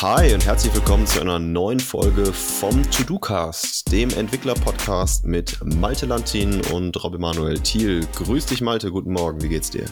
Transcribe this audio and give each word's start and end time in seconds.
Hi 0.00 0.32
und 0.32 0.46
herzlich 0.46 0.72
willkommen 0.76 1.08
zu 1.08 1.20
einer 1.20 1.40
neuen 1.40 1.80
Folge 1.80 2.32
vom 2.32 2.88
To-Do-Cast, 2.88 3.90
dem 3.90 4.10
Entwickler-Podcast 4.10 5.26
mit 5.26 5.58
Malte 5.64 6.06
Lantin 6.06 6.60
und 6.72 7.02
Rob 7.02 7.16
Emanuel 7.16 7.58
Thiel. 7.58 8.06
Grüß 8.14 8.46
dich, 8.46 8.60
Malte. 8.60 8.92
Guten 8.92 9.10
Morgen. 9.10 9.42
Wie 9.42 9.48
geht's 9.48 9.70
dir? 9.70 9.86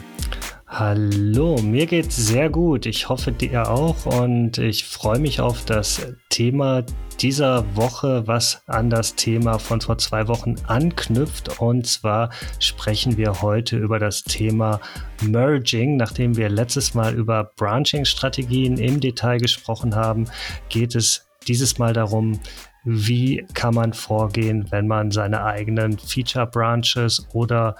Hallo, 0.69 1.61
mir 1.61 1.85
geht's 1.85 2.17
sehr 2.17 2.49
gut. 2.49 2.85
Ich 2.85 3.07
hoffe, 3.07 3.31
dir 3.31 3.71
auch. 3.71 4.05
Und 4.05 4.57
ich 4.57 4.83
freue 4.83 5.17
mich 5.17 5.39
auf 5.39 5.63
das 5.63 6.05
Thema 6.29 6.83
dieser 7.21 7.63
Woche, 7.77 8.27
was 8.27 8.61
an 8.67 8.89
das 8.89 9.15
Thema 9.15 9.59
von 9.59 9.79
vor 9.79 9.97
zwei 9.97 10.27
Wochen 10.27 10.55
anknüpft. 10.67 11.61
Und 11.61 11.87
zwar 11.87 12.31
sprechen 12.59 13.15
wir 13.15 13.41
heute 13.41 13.77
über 13.77 13.97
das 13.97 14.25
Thema 14.25 14.81
Merging. 15.21 15.95
Nachdem 15.95 16.35
wir 16.35 16.49
letztes 16.49 16.93
Mal 16.93 17.15
über 17.15 17.45
Branching-Strategien 17.55 18.77
im 18.77 18.99
Detail 18.99 19.37
gesprochen 19.37 19.95
haben, 19.95 20.25
geht 20.67 20.95
es 20.95 21.29
dieses 21.47 21.77
Mal 21.77 21.93
darum, 21.93 22.41
wie 22.83 23.45
kann 23.53 23.73
man 23.73 23.93
vorgehen, 23.93 24.67
wenn 24.69 24.87
man 24.87 25.11
seine 25.11 25.43
eigenen 25.43 25.97
Feature 25.97 26.47
Branches 26.47 27.25
oder 27.33 27.75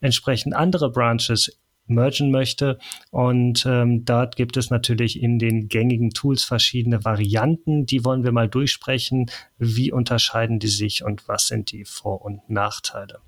entsprechend 0.00 0.54
andere 0.54 0.90
Branches 0.90 1.59
mergen 1.90 2.30
möchte. 2.30 2.78
Und 3.10 3.64
ähm, 3.66 4.04
dort 4.04 4.36
gibt 4.36 4.56
es 4.56 4.70
natürlich 4.70 5.20
in 5.20 5.38
den 5.38 5.68
gängigen 5.68 6.10
Tools 6.10 6.44
verschiedene 6.44 7.04
Varianten. 7.04 7.86
Die 7.86 8.04
wollen 8.04 8.24
wir 8.24 8.32
mal 8.32 8.48
durchsprechen. 8.48 9.30
Wie 9.58 9.92
unterscheiden 9.92 10.58
die 10.58 10.68
sich 10.68 11.04
und 11.04 11.28
was 11.28 11.48
sind 11.48 11.72
die 11.72 11.84
Vor- 11.84 12.22
und 12.22 12.48
Nachteile? 12.48 13.20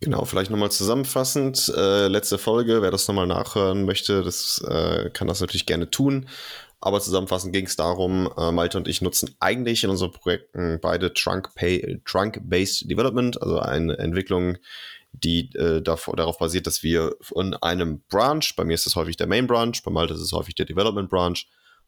Genau, 0.00 0.24
vielleicht 0.24 0.50
nochmal 0.50 0.70
zusammenfassend. 0.70 1.70
Äh, 1.76 2.08
letzte 2.08 2.38
Folge, 2.38 2.80
wer 2.80 2.90
das 2.90 3.06
nochmal 3.06 3.26
nachhören 3.26 3.84
möchte, 3.84 4.22
das 4.22 4.64
äh, 4.66 5.10
kann 5.10 5.28
das 5.28 5.40
natürlich 5.40 5.66
gerne 5.66 5.90
tun. 5.90 6.26
Aber 6.80 7.00
zusammenfassend 7.00 7.52
ging 7.52 7.66
es 7.66 7.76
darum, 7.76 8.32
äh, 8.38 8.50
Malte 8.52 8.78
und 8.78 8.88
ich 8.88 9.02
nutzen 9.02 9.34
eigentlich 9.38 9.84
in 9.84 9.90
unseren 9.90 10.12
Projekten 10.12 10.78
beide 10.80 11.12
Trunk-Based 11.12 12.00
Trunk 12.06 12.40
Development, 12.88 13.42
also 13.42 13.58
eine 13.58 13.98
Entwicklung, 13.98 14.56
die 15.12 15.52
äh, 15.54 15.82
davor, 15.82 16.16
darauf 16.16 16.38
basiert, 16.38 16.66
dass 16.66 16.82
wir 16.82 17.16
in 17.34 17.54
einem 17.54 18.02
Branch, 18.08 18.44
bei 18.56 18.64
mir 18.64 18.74
ist 18.74 18.86
das 18.86 18.96
häufig 18.96 19.16
der 19.16 19.26
Main 19.26 19.46
Branch, 19.46 19.74
bei 19.84 19.90
Malte 19.90 20.14
ist 20.14 20.20
es 20.20 20.32
häufig 20.32 20.54
der 20.54 20.66
Development 20.66 21.08
Branch, 21.08 21.38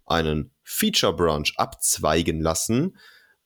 einen 0.06 0.53
Feature 0.62 1.14
Branch 1.14 1.48
abzweigen 1.56 2.41
lassen, 2.41 2.97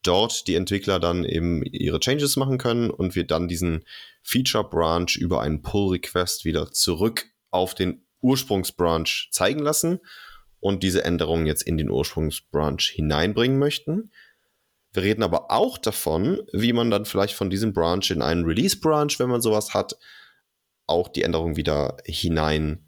dort 0.03 0.47
die 0.47 0.55
Entwickler 0.55 1.01
dann 1.01 1.25
eben 1.25 1.63
ihre 1.65 2.01
Changes 2.01 2.37
machen 2.37 2.59
können 2.59 2.91
und 2.91 3.15
wir 3.15 3.27
dann 3.27 3.49
diesen 3.49 3.85
Feature 4.23 4.69
Branch 4.69 5.15
über 5.17 5.41
einen 5.41 5.63
Pull 5.63 5.93
Request 5.93 6.45
wieder 6.45 6.71
zurück 6.73 7.27
auf 7.51 7.75
den 7.75 8.07
Ursprungsbranch 8.21 9.29
zeigen 9.31 9.61
lassen 9.61 10.01
und 10.61 10.83
diese 10.83 11.05
Änderungen 11.05 11.47
jetzt 11.47 11.63
in 11.63 11.77
den 11.77 11.91
Ursprungsbranch 11.91 12.89
hineinbringen 12.89 13.59
möchten. 13.59 14.11
Wir 14.97 15.03
reden 15.03 15.23
aber 15.23 15.51
auch 15.51 15.77
davon, 15.77 16.41
wie 16.55 16.73
man 16.73 16.91
dann 16.91 17.05
vielleicht 17.05 17.35
von 17.35 17.51
diesem 17.51 17.75
Branch 17.75 18.09
in 18.09 18.23
einen 18.23 18.47
Release-Branch, 18.47 19.13
wenn 19.19 19.29
man 19.29 19.43
sowas 19.43 19.75
hat, 19.75 19.99
auch 20.87 21.09
die 21.09 21.23
Änderung 21.23 21.57
wieder 21.57 21.99
hinein 22.07 22.87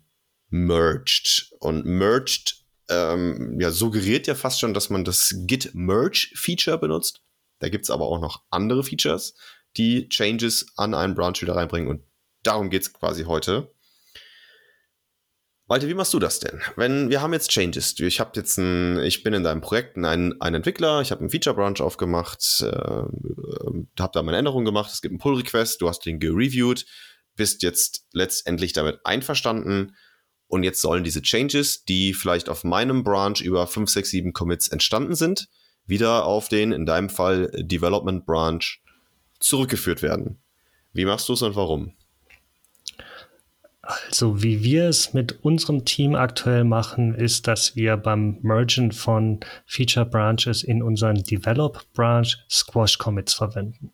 merged. 0.48 1.52
Und 1.60 1.84
merged 1.84 2.64
ähm, 2.88 3.60
ja, 3.60 3.70
suggeriert 3.70 4.26
ja 4.26 4.34
fast 4.34 4.58
schon, 4.58 4.72
dass 4.72 4.88
man 4.88 5.04
das 5.04 5.34
Git 5.46 5.74
Merge 5.74 6.30
Feature 6.34 6.78
benutzt. 6.78 7.20
Da 7.58 7.68
gibt 7.68 7.84
es 7.84 7.90
aber 7.90 8.06
auch 8.06 8.22
noch 8.22 8.42
andere 8.48 8.84
Features, 8.84 9.34
die 9.76 10.08
Changes 10.08 10.72
an 10.76 10.94
einen 10.94 11.14
Branch 11.14 11.38
wieder 11.42 11.56
reinbringen. 11.56 11.90
Und 11.90 12.02
darum 12.42 12.70
geht 12.70 12.80
es 12.80 12.92
quasi 12.94 13.24
heute. 13.24 13.70
Malte, 15.70 15.86
wie 15.86 15.94
machst 15.94 16.14
du 16.14 16.18
das 16.18 16.40
denn? 16.40 16.62
Wenn 16.76 17.10
wir 17.10 17.20
haben 17.20 17.34
jetzt 17.34 17.50
Changes, 17.50 17.94
ich 18.00 18.20
habe 18.20 18.30
jetzt 18.36 18.56
ein, 18.56 19.00
ich 19.00 19.22
bin 19.22 19.34
in 19.34 19.44
deinem 19.44 19.60
Projekt 19.60 19.98
ein, 19.98 20.40
ein 20.40 20.54
Entwickler, 20.54 21.02
ich 21.02 21.10
habe 21.10 21.20
einen 21.20 21.28
Feature 21.28 21.54
Branch 21.54 21.78
aufgemacht, 21.80 22.62
äh, 22.62 22.66
habe 22.66 24.10
da 24.14 24.22
meine 24.22 24.38
Änderungen 24.38 24.64
gemacht, 24.64 24.90
es 24.90 25.02
gibt 25.02 25.12
einen 25.12 25.18
Pull 25.18 25.36
Request, 25.36 25.82
du 25.82 25.88
hast 25.88 26.06
den 26.06 26.20
gereviewt, 26.20 26.86
bist 27.36 27.62
jetzt 27.62 28.06
letztendlich 28.12 28.72
damit 28.72 29.00
einverstanden 29.04 29.94
und 30.46 30.62
jetzt 30.62 30.80
sollen 30.80 31.04
diese 31.04 31.20
Changes, 31.20 31.84
die 31.84 32.14
vielleicht 32.14 32.48
auf 32.48 32.64
meinem 32.64 33.04
Branch 33.04 33.38
über 33.42 33.66
5, 33.66 33.90
6, 33.90 34.08
7 34.08 34.32
Commits 34.32 34.68
entstanden 34.68 35.16
sind, 35.16 35.48
wieder 35.84 36.24
auf 36.24 36.48
den, 36.48 36.72
in 36.72 36.86
deinem 36.86 37.10
Fall, 37.10 37.50
Development 37.54 38.24
Branch 38.24 38.64
zurückgeführt 39.38 40.00
werden. 40.00 40.42
Wie 40.94 41.04
machst 41.04 41.28
du 41.28 41.34
es 41.34 41.42
und 41.42 41.56
warum? 41.56 41.97
Also 43.88 44.42
wie 44.42 44.62
wir 44.62 44.86
es 44.86 45.14
mit 45.14 45.42
unserem 45.42 45.86
Team 45.86 46.14
aktuell 46.14 46.64
machen, 46.64 47.14
ist, 47.14 47.46
dass 47.48 47.74
wir 47.74 47.96
beim 47.96 48.36
Mergen 48.42 48.92
von 48.92 49.40
Feature 49.64 50.04
Branches 50.04 50.62
in 50.62 50.82
unseren 50.82 51.22
Develop 51.22 51.80
Branch 51.94 52.28
Squash 52.50 52.98
Commits 52.98 53.32
verwenden. 53.32 53.90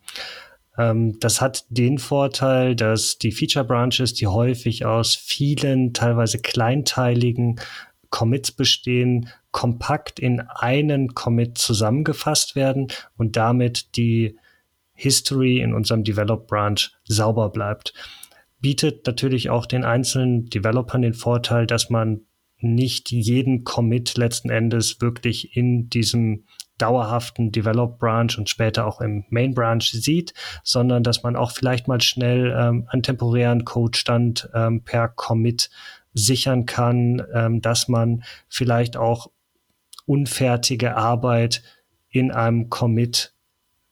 Ähm, 0.77 1.17
das 1.21 1.39
hat 1.39 1.63
den 1.69 1.97
Vorteil, 1.97 2.75
dass 2.75 3.19
die 3.19 3.31
Feature 3.31 3.63
Branches, 3.63 4.13
die 4.13 4.27
häufig 4.27 4.85
aus 4.85 5.15
vielen, 5.15 5.93
teilweise 5.93 6.39
kleinteiligen 6.39 7.61
Commits 8.09 8.51
bestehen, 8.51 9.29
kompakt 9.51 10.19
in 10.19 10.41
einen 10.41 11.13
Commit 11.15 11.57
zusammengefasst 11.57 12.57
werden 12.57 12.89
und 13.15 13.37
damit 13.37 13.95
die 13.95 14.35
History 14.93 15.61
in 15.61 15.73
unserem 15.73 16.03
Develop 16.03 16.47
Branch 16.47 16.91
sauber 17.05 17.49
bleibt 17.49 17.93
bietet 18.65 19.05
natürlich 19.05 19.51
auch 19.51 19.67
den 19.67 19.83
einzelnen 19.83 20.49
Developern 20.49 21.03
den 21.03 21.13
Vorteil, 21.13 21.67
dass 21.67 21.91
man 21.91 22.21
nicht 22.57 23.11
jeden 23.11 23.63
Commit 23.63 24.17
letzten 24.17 24.49
Endes 24.49 24.99
wirklich 25.01 25.55
in 25.55 25.87
diesem 25.87 26.45
dauerhaften 26.79 27.51
Develop 27.51 27.99
Branch 27.99 28.35
und 28.35 28.49
später 28.49 28.87
auch 28.87 29.01
im 29.01 29.23
Main 29.29 29.53
Branch 29.53 29.83
sieht, 29.83 30.33
sondern 30.63 31.03
dass 31.03 31.21
man 31.21 31.35
auch 31.35 31.51
vielleicht 31.51 31.87
mal 31.87 32.01
schnell 32.01 32.55
ähm, 32.57 32.87
einen 32.89 33.03
temporären 33.03 33.65
Codestand 33.65 34.49
ähm, 34.55 34.81
per 34.83 35.09
Commit 35.09 35.69
sichern 36.15 36.65
kann, 36.65 37.21
ähm, 37.35 37.61
dass 37.61 37.87
man 37.87 38.23
vielleicht 38.49 38.97
auch 38.97 39.29
unfertige 40.07 40.97
Arbeit 40.97 41.61
in 42.09 42.31
einem 42.31 42.71
Commit 42.71 43.34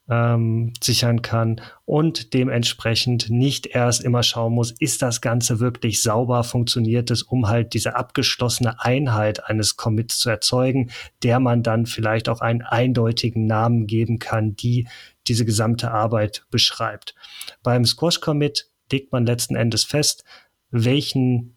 ähm, 0.10 0.74
sichern 0.82 1.22
kann 1.22 1.62
und 1.86 2.34
dementsprechend 2.34 3.30
nicht 3.30 3.68
erst 3.68 4.04
immer 4.04 4.22
schauen 4.24 4.54
muss, 4.54 4.72
ist 4.72 5.02
das 5.02 5.22
Ganze 5.22 5.60
wirklich 5.60 6.02
sauber, 6.02 6.44
funktioniert 6.44 7.10
es, 7.10 7.24
um 7.24 7.48
halt 7.48 7.74
diese 7.74 7.96
abgeschlossene 7.96 8.82
Einheit 8.84 9.46
eines 9.46 9.78
Commits 9.78 10.20
zu 10.20 10.30
erzeugen, 10.30 10.92
der 11.24 11.40
man 11.40 11.64
dann 11.64 11.86
vielleicht 11.86 12.28
auch 12.28 12.42
einen 12.42 12.62
eindeutigen 12.62 13.48
Namen 13.48 13.88
geben 13.88 14.20
kann, 14.20 14.56
die 14.56 14.88
diese 15.28 15.46
gesamte 15.46 15.92
Arbeit 15.92 16.46
beschreibt. 16.52 17.16
Beim 17.64 17.86
Squash 17.86 18.20
Commit 18.20 18.70
legt 18.92 19.12
man 19.14 19.26
letzten 19.26 19.56
Endes 19.56 19.86
fest, 19.86 20.26
welchen 20.70 21.53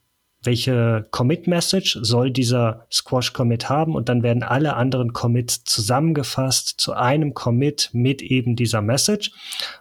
welche 0.47 1.07
Commit-Message 1.11 1.99
soll 2.01 2.31
dieser 2.31 2.87
Squash-Commit 2.91 3.69
haben 3.69 3.95
und 3.95 4.09
dann 4.09 4.23
werden 4.23 4.43
alle 4.43 4.75
anderen 4.75 5.12
Commits 5.12 5.65
zusammengefasst 5.65 6.75
zu 6.79 6.95
einem 6.95 7.34
Commit 7.34 7.91
mit 7.93 8.23
eben 8.23 8.57
dieser 8.57 8.81
Message 8.81 9.33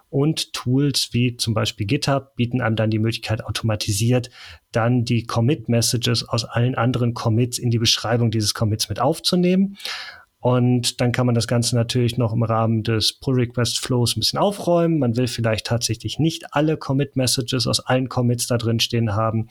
und 0.09 0.53
Tools 0.53 1.09
wie 1.11 1.37
zum 1.37 1.53
Beispiel 1.53 1.85
GitHub 1.85 2.35
bieten 2.35 2.61
einem 2.61 2.75
dann 2.75 2.89
die 2.89 2.99
Möglichkeit 2.99 3.43
automatisiert 3.43 4.29
dann 4.71 5.05
die 5.05 5.25
Commit-Messages 5.25 6.27
aus 6.27 6.45
allen 6.45 6.75
anderen 6.75 7.13
Commits 7.13 7.57
in 7.57 7.69
die 7.69 7.79
Beschreibung 7.79 8.31
dieses 8.31 8.53
Commits 8.53 8.89
mit 8.89 8.99
aufzunehmen. 8.99 9.77
Und 10.39 11.01
dann 11.01 11.11
kann 11.11 11.25
man 11.25 11.33
das 11.33 11.47
Ganze 11.47 11.75
natürlich 11.75 12.17
noch 12.17 12.31
im 12.31 12.43
Rahmen 12.43 12.83
des 12.83 13.13
Pull-Request-Flows 13.13 14.15
ein 14.15 14.19
bisschen 14.19 14.37
aufräumen. 14.37 14.99
Man 14.99 15.17
will 15.17 15.27
vielleicht 15.27 15.65
tatsächlich 15.65 16.19
nicht 16.19 16.53
alle 16.53 16.77
Commit-Messages 16.77 17.65
aus 17.65 17.79
allen 17.79 18.09
Commits 18.09 18.45
da 18.45 18.57
drin 18.57 18.79
stehen 18.79 19.15
haben 19.15 19.47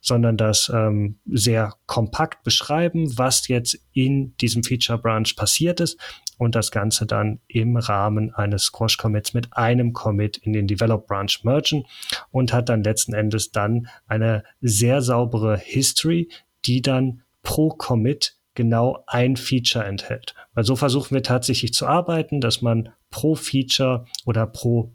sondern 0.00 0.36
das 0.36 0.70
ähm, 0.74 1.18
sehr 1.26 1.74
kompakt 1.86 2.42
beschreiben, 2.42 3.16
was 3.18 3.48
jetzt 3.48 3.78
in 3.92 4.36
diesem 4.38 4.62
Feature 4.62 4.98
Branch 4.98 5.28
passiert 5.36 5.80
ist 5.80 5.98
und 6.38 6.54
das 6.54 6.70
Ganze 6.70 7.06
dann 7.06 7.40
im 7.48 7.76
Rahmen 7.76 8.32
eines 8.34 8.64
Squash 8.64 8.96
Commits 8.96 9.34
mit 9.34 9.56
einem 9.56 9.92
Commit 9.92 10.38
in 10.38 10.52
den 10.52 10.66
Develop 10.66 11.06
Branch 11.06 11.30
mergen 11.42 11.84
und 12.30 12.52
hat 12.52 12.68
dann 12.68 12.82
letzten 12.82 13.12
Endes 13.12 13.50
dann 13.50 13.88
eine 14.06 14.44
sehr 14.60 15.02
saubere 15.02 15.58
History, 15.58 16.30
die 16.64 16.80
dann 16.80 17.22
pro 17.42 17.68
Commit 17.68 18.36
genau 18.54 19.04
ein 19.06 19.36
Feature 19.36 19.84
enthält. 19.84 20.34
Weil 20.54 20.64
so 20.64 20.76
versuchen 20.76 21.14
wir 21.14 21.22
tatsächlich 21.22 21.72
zu 21.72 21.86
arbeiten, 21.86 22.40
dass 22.40 22.62
man 22.62 22.90
pro 23.10 23.34
Feature 23.34 24.06
oder 24.24 24.46
pro 24.46 24.92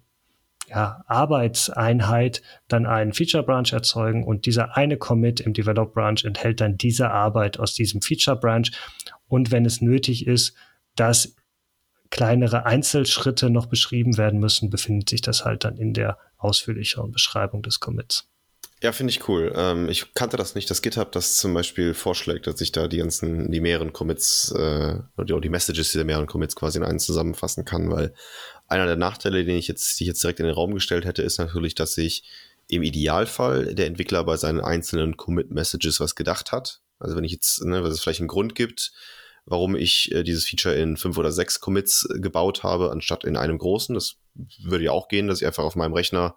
ja, 0.68 1.04
Arbeitseinheit 1.08 2.42
dann 2.68 2.86
einen 2.86 3.14
Feature 3.14 3.44
Branch 3.44 3.72
erzeugen 3.72 4.24
und 4.24 4.46
dieser 4.46 4.76
eine 4.76 4.98
Commit 4.98 5.40
im 5.40 5.54
Develop 5.54 5.94
Branch 5.94 6.24
enthält 6.24 6.62
dann 6.62 6.78
diese 6.78 7.12
Arbeit 7.12 7.60
aus 7.60 7.74
diesem 7.74 8.02
Feature 8.02 8.40
Branch. 8.40 8.68
Und 9.28 9.52
wenn 9.52 9.66
es 9.66 9.82
nötig 9.82 10.28
ist, 10.28 10.56
dass 10.96 11.36
kleinere 12.10 12.66
Einzelschritte 12.66 13.50
noch 13.50 13.66
beschrieben 13.66 14.18
werden 14.18 14.40
müssen, 14.40 14.70
befindet 14.70 15.10
sich 15.10 15.22
das 15.22 15.46
halt 15.46 15.64
dann 15.64 15.78
in 15.78 15.94
der 15.94 16.18
ausführlicheren 16.38 17.12
Beschreibung 17.12 17.62
des 17.62 17.80
Commits. 17.80 18.28
Ja, 18.82 18.92
finde 18.92 19.12
ich 19.12 19.28
cool. 19.28 19.54
Ähm, 19.56 19.90
ich 19.90 20.14
kannte 20.14 20.38
das 20.38 20.54
nicht, 20.54 20.70
dass 20.70 20.82
GitHub 20.82 21.12
das 21.12 21.38
zum 21.38 21.54
Beispiel 21.54 21.94
vorschlägt, 21.94 22.46
dass 22.46 22.60
ich 22.60 22.72
da 22.72 22.88
die 22.88 22.98
ganzen, 22.98 23.52
die 23.52 23.62
mehreren 23.62 23.94
Commits 23.94 24.52
äh, 24.52 25.00
oder 25.18 25.40
die 25.40 25.50
Messages 25.50 25.92
dieser 25.92 26.04
mehreren 26.04 26.28
Commits 26.28 26.56
quasi 26.56 26.78
in 26.78 26.84
einen 26.84 27.00
zusammenfassen 27.00 27.66
kann, 27.66 27.90
weil 27.90 28.14
einer 28.68 28.86
der 28.86 28.96
Nachteile, 28.96 29.46
den 29.46 29.58
ich 29.58 29.68
jetzt, 29.68 30.00
die 30.00 30.04
ich 30.04 30.08
jetzt 30.08 30.24
direkt 30.24 30.40
in 30.40 30.46
den 30.46 30.56
Raum 30.56 30.74
gestellt 30.74 31.06
hätte, 31.06 31.22
ist 31.22 31.38
natürlich, 31.38 31.76
dass 31.76 31.94
sich 31.94 32.24
im 32.68 32.84
Idealfall 32.84 33.76
der 33.76 33.86
Entwickler 33.86 34.24
bei 34.24 34.38
seinen 34.38 34.60
einzelnen 34.60 35.18
Commit-Messages 35.18 36.00
was 36.00 36.16
gedacht 36.16 36.52
hat. 36.52 36.82
Also 37.00 37.16
wenn 37.16 37.24
ich 37.24 37.32
jetzt, 37.32 37.64
ne, 37.64 37.84
was 37.84 37.94
es 37.94 38.02
vielleicht 38.02 38.22
einen 38.22 38.28
Grund 38.28 38.56
gibt, 38.56 38.92
warum 39.46 39.76
ich 39.76 40.12
äh, 40.12 40.24
dieses 40.24 40.46
Feature 40.46 40.76
in 40.76 40.98
fünf 40.98 41.18
oder 41.18 41.32
sechs 41.32 41.60
Commits 41.60 42.08
äh, 42.10 42.20
gebaut 42.20 42.64
habe, 42.64 42.92
anstatt 42.92 43.24
in 43.24 43.38
einem 43.38 43.58
großen. 43.58 43.94
Das 43.94 44.16
würde 44.64 44.86
ja 44.86 44.92
auch 44.92 45.08
gehen, 45.08 45.28
dass 45.28 45.42
ich 45.42 45.48
einfach 45.48 45.64
auf 45.64 45.76
meinem 45.76 45.94
Rechner 45.94 46.36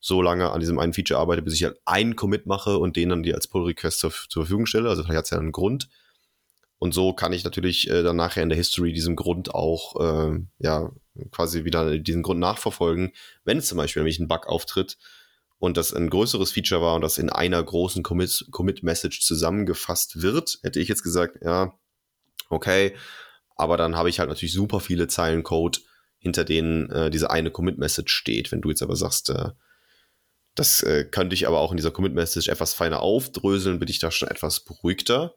so 0.00 0.22
lange 0.22 0.50
an 0.50 0.60
diesem 0.60 0.78
einen 0.78 0.92
Feature 0.92 1.20
arbeite, 1.20 1.42
bis 1.42 1.54
ich 1.54 1.64
halt 1.64 1.78
einen 1.84 2.16
Commit 2.16 2.46
mache 2.46 2.78
und 2.78 2.96
den 2.96 3.10
dann 3.10 3.22
dir 3.22 3.34
als 3.34 3.48
Pull-Request 3.48 3.98
zur, 3.98 4.12
zur, 4.28 4.42
Verfügung 4.44 4.66
stelle. 4.66 4.88
Also 4.88 5.02
vielleicht 5.02 5.18
hat 5.18 5.24
es 5.24 5.30
ja 5.30 5.38
einen 5.38 5.52
Grund. 5.52 5.88
Und 6.78 6.92
so 6.92 7.12
kann 7.12 7.32
ich 7.32 7.44
natürlich 7.44 7.88
äh, 7.88 8.02
dann 8.02 8.16
nachher 8.16 8.42
in 8.42 8.48
der 8.48 8.58
History 8.58 8.92
diesem 8.92 9.16
Grund 9.16 9.54
auch 9.54 9.96
äh, 10.00 10.38
ja 10.58 10.92
quasi 11.30 11.64
wieder 11.64 11.98
diesen 11.98 12.22
Grund 12.22 12.40
nachverfolgen, 12.40 13.12
wenn 13.44 13.62
zum 13.62 13.78
Beispiel 13.78 14.02
nämlich 14.02 14.18
ein 14.18 14.28
Bug 14.28 14.46
auftritt 14.46 14.98
und 15.58 15.76
das 15.76 15.94
ein 15.94 16.10
größeres 16.10 16.52
Feature 16.52 16.82
war 16.82 16.94
und 16.94 17.00
das 17.00 17.18
in 17.18 17.30
einer 17.30 17.62
großen 17.62 18.02
Commit-Message 18.02 18.50
Commit 18.50 19.22
zusammengefasst 19.22 20.20
wird, 20.20 20.58
hätte 20.62 20.80
ich 20.80 20.88
jetzt 20.88 21.02
gesagt, 21.02 21.38
ja, 21.42 21.72
okay, 22.50 22.94
aber 23.56 23.76
dann 23.78 23.96
habe 23.96 24.10
ich 24.10 24.18
halt 24.18 24.28
natürlich 24.28 24.52
super 24.52 24.80
viele 24.80 25.08
Zeilen 25.08 25.42
Code, 25.42 25.78
hinter 26.18 26.44
denen 26.44 26.90
äh, 26.90 27.10
diese 27.10 27.30
eine 27.30 27.50
Commit-Message 27.50 28.12
steht. 28.12 28.52
Wenn 28.52 28.60
du 28.60 28.68
jetzt 28.68 28.82
aber 28.82 28.96
sagst, 28.96 29.30
äh, 29.30 29.50
das 30.54 30.82
äh, 30.82 31.04
könnte 31.04 31.34
ich 31.34 31.46
aber 31.46 31.60
auch 31.60 31.70
in 31.70 31.76
dieser 31.76 31.90
Commit-Message 31.90 32.48
etwas 32.48 32.74
feiner 32.74 33.00
aufdröseln, 33.00 33.78
bin 33.78 33.88
ich 33.88 33.98
da 33.98 34.10
schon 34.10 34.28
etwas 34.28 34.60
beruhigter. 34.60 35.34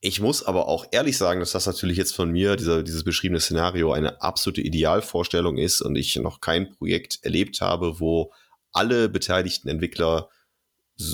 Ich 0.00 0.20
muss 0.20 0.42
aber 0.42 0.68
auch 0.68 0.86
ehrlich 0.92 1.16
sagen, 1.16 1.40
dass 1.40 1.52
das 1.52 1.66
natürlich 1.66 1.96
jetzt 1.96 2.14
von 2.14 2.30
mir, 2.30 2.56
dieser, 2.56 2.82
dieses 2.82 3.02
beschriebene 3.02 3.40
Szenario, 3.40 3.92
eine 3.92 4.20
absolute 4.20 4.60
Idealvorstellung 4.60 5.56
ist 5.56 5.80
und 5.80 5.96
ich 5.96 6.16
noch 6.16 6.40
kein 6.40 6.70
Projekt 6.70 7.18
erlebt 7.22 7.60
habe, 7.60 7.98
wo 7.98 8.32
alle 8.72 9.08
beteiligten 9.08 9.68
Entwickler 9.68 10.28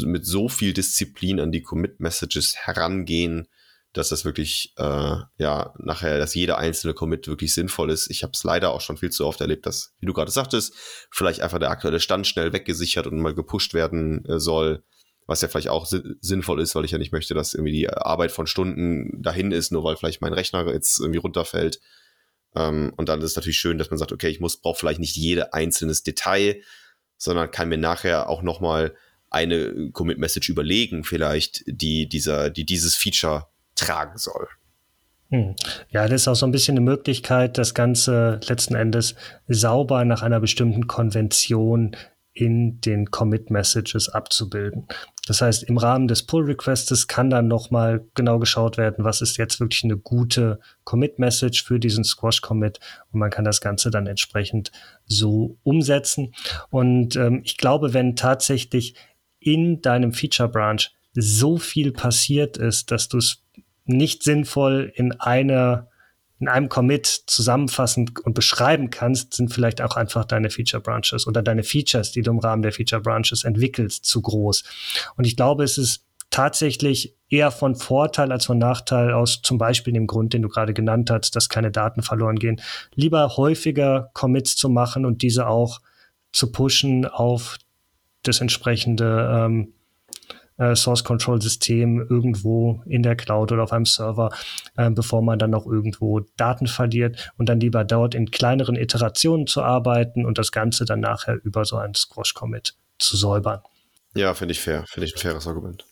mit 0.05 0.26
so 0.26 0.49
viel 0.49 0.73
Disziplin 0.73 1.40
an 1.40 1.52
die 1.52 1.62
Commit-Messages 1.62 2.56
herangehen, 2.56 3.49
dass 3.93 4.08
das 4.08 4.25
wirklich, 4.25 4.73
äh, 4.76 5.17
ja, 5.38 5.75
nachher, 5.78 6.19
dass 6.19 6.35
jeder 6.35 6.58
einzelne 6.58 6.94
Commit 6.94 7.28
wirklich 7.28 7.52
sinnvoll 7.52 7.90
ist. 7.90 8.11
Ich 8.11 8.23
habe 8.23 8.32
es 8.35 8.43
leider 8.43 8.70
auch 8.70 8.81
schon 8.81 8.96
viel 8.96 9.11
zu 9.11 9.26
oft 9.26 9.40
erlebt, 9.40 9.67
dass, 9.67 9.94
wie 10.00 10.06
du 10.06 10.12
gerade 10.12 10.31
sagtest, 10.31 10.75
vielleicht 11.11 11.40
einfach 11.40 11.58
der 11.58 11.70
aktuelle 11.70 12.00
Stand 12.00 12.26
schnell 12.26 12.52
weggesichert 12.52 13.06
und 13.06 13.20
mal 13.20 13.35
gepusht 13.35 13.75
werden 13.75 14.25
äh, 14.25 14.40
soll, 14.40 14.82
was 15.27 15.41
ja 15.41 15.49
vielleicht 15.49 15.69
auch 15.69 15.87
si 15.87 16.01
sinnvoll 16.21 16.61
ist, 16.61 16.75
weil 16.75 16.85
ich 16.85 16.91
ja 16.91 16.99
nicht 16.99 17.13
möchte, 17.13 17.35
dass 17.35 17.55
irgendwie 17.55 17.73
die 17.73 17.91
Arbeit 17.91 18.33
von 18.33 18.47
Stunden 18.47 19.23
dahin 19.23 19.53
ist, 19.53 19.73
nur 19.73 19.85
weil 19.85 19.97
vielleicht 19.97 20.21
mein 20.21 20.33
Rechner 20.33 20.67
jetzt 20.73 20.99
irgendwie 21.01 21.19
runterfällt. 21.19 21.81
Ähm, 22.55 22.93
und 22.97 23.09
dann 23.09 23.21
ist 23.21 23.31
es 23.31 23.37
natürlich 23.37 23.59
schön, 23.59 23.79
dass 23.79 23.91
man 23.91 23.99
sagt, 23.99 24.13
okay, 24.13 24.29
ich 24.29 24.41
muss 24.41 24.61
brauche 24.61 24.79
vielleicht 24.79 25.01
nicht 25.01 25.17
jede 25.17 25.55
einzelnes 25.55 26.03
Detail, 26.03 26.61
sondern 27.17 27.51
kann 27.51 27.69
mir 27.69 27.79
nachher 27.79 28.29
auch 28.29 28.43
noch 28.43 28.61
mal 28.61 28.95
eine 29.31 29.91
Commit-Message 29.93 30.51
überlegen, 30.51 31.05
vielleicht, 31.05 31.63
die 31.67 32.09
dieser, 32.09 32.51
die 32.51 32.67
dieses 32.67 32.97
Feature 32.97 33.47
tragen 33.75 34.19
soll. 34.19 34.49
Hm. 35.31 35.57
Ja, 35.89 36.07
das 36.09 36.23
ist 36.23 36.29
auch 36.29 36.35
so 36.35 36.45
ein 36.45 36.53
bisschen 36.53 36.77
eine 36.77 36.85
Möglichkeit, 36.85 37.57
das 37.57 37.73
Ganze 37.73 38.39
letzten 38.47 38.75
Endes 38.75 39.15
sauber 39.49 40.05
nach 40.05 40.21
einer 40.21 40.41
bestimmten 40.41 40.87
Konvention 40.87 41.97
in 42.34 42.81
den 42.81 43.11
Commit 43.11 43.50
Messages 43.50 44.08
abzubilden. 44.08 44.87
Das 45.26 45.40
heißt, 45.40 45.64
im 45.64 45.76
Rahmen 45.76 46.08
des 46.08 46.25
Pull 46.25 46.44
Requests 46.44 47.06
kann 47.06 47.31
dann 47.31 47.46
nochmal 47.46 48.06
genau 48.14 48.38
geschaut 48.38 48.79
werden, 48.79 49.05
was 49.05 49.20
ist 49.20 49.37
jetzt 49.37 49.61
wirklich 49.61 49.84
eine 49.84 49.96
gute 49.96 50.58
Commit 50.84 51.19
Message 51.19 51.62
für 51.64 51.79
diesen 51.79 52.05
Squash 52.05 52.40
Commit 52.40 52.81
und 53.12 53.20
man 53.20 53.31
kann 53.31 53.44
das 53.44 53.61
Ganze 53.61 53.90
dann 53.90 54.06
entsprechend 54.06 54.73
so 55.05 55.58
umsetzen. 55.62 56.34
Und 56.70 57.17
ähm, 57.17 57.43
ich 57.44 57.58
glaube, 57.58 57.94
wenn 57.94 58.17
tatsächlich 58.17 58.94
in 59.38 59.82
deinem 59.82 60.12
Feature 60.12 60.49
Branch 60.49 60.81
so 61.14 61.58
viel 61.58 61.93
passiert 61.93 62.56
ist, 62.56 62.90
dass 62.90 63.08
du 63.08 63.19
es 63.19 63.43
nicht 63.85 64.23
sinnvoll 64.23 64.93
in 64.94 65.12
einer 65.20 65.88
in 66.43 66.49
einem 66.49 66.69
Commit 66.69 67.06
zusammenfassen 67.06 68.11
und 68.25 68.35
beschreiben 68.35 68.91
kannst, 68.91 69.35
sind 69.35 69.55
vielleicht 69.55 69.81
auch 69.81 69.94
einfach 69.94 70.25
deine 70.25 70.50
Feature 70.50 70.83
Branches 70.83 71.29
oder 71.29 71.41
deine 71.41 71.62
Features, 71.62 72.11
die 72.11 72.23
du 72.23 72.33
im 72.33 72.41
Rahmen 72.41 72.62
der 72.62 72.73
Feature 72.73 73.00
Branches 73.00 73.44
entwickelst, 73.44 74.05
zu 74.05 74.21
groß. 74.21 74.65
Und 75.17 75.25
ich 75.25 75.37
glaube, 75.37 75.62
es 75.62 75.79
ist 75.79 76.05
tatsächlich 76.31 77.15
eher 77.29 77.53
von 77.53 77.77
Vorteil 77.77 78.33
als 78.33 78.47
von 78.47 78.59
Nachteil 78.59 79.12
aus 79.12 79.41
zum 79.43 79.56
Beispiel 79.56 79.93
dem 79.93 80.09
Grund, 80.09 80.33
den 80.33 80.43
du 80.43 80.49
gerade 80.49 80.75
genannt 80.75 81.12
hast, 81.12 81.37
dass 81.37 81.49
keine 81.49 81.71
Daten 81.71 82.03
verloren 82.03 82.41
gehen, 82.41 82.61
lieber 82.97 83.37
häufiger 83.37 84.11
Commits 84.12 84.56
zu 84.56 84.69
machen 84.69 85.05
und 85.05 85.23
diese 85.23 85.47
auch 85.47 85.81
zu 86.33 86.50
pushen 86.50 87.06
auf 87.06 87.59
das 88.25 88.41
entsprechende 88.41 89.31
ähm, 89.33 89.75
äh, 90.62 90.76
Source 90.76 91.03
Control 91.03 91.43
System 91.43 92.06
irgendwo 92.09 92.82
in 92.87 93.03
der 93.03 93.17
Cloud 93.17 93.50
oder 93.53 93.64
auf 93.64 93.73
einem 93.73 93.85
Server, 93.85 94.31
äh, 94.76 94.91
bevor 94.91 95.23
man 95.23 95.38
dann 95.38 95.50
noch 95.50 95.67
irgendwo 95.67 96.20
Daten 96.37 96.67
verliert 96.67 97.32
und 97.37 97.49
dann 97.49 97.61
lieber 97.61 97.85
dort 97.85 98.14
in 98.14 98.31
kleineren 98.31 98.76
Iterationen 98.76 99.47
zu 99.47 99.62
arbeiten 99.62 100.25
und 100.25 100.38
das 100.38 100.53
Ganze 100.53 100.85
dann 100.85 101.00
nachher 101.00 101.38
über 101.43 101.64
so 101.64 101.76
ein 101.76 101.94
Squash 101.94 102.35
Commit 102.35 102.76
zu 102.99 103.17
säubern. 103.17 103.61
Ja, 104.14 104.35
finde 104.35 104.53
ich 104.53 104.61
fair, 104.61 104.85
finde 104.87 105.06
ich 105.06 105.17
ein 105.17 105.19
faires 105.19 105.47
Argument. 105.47 105.85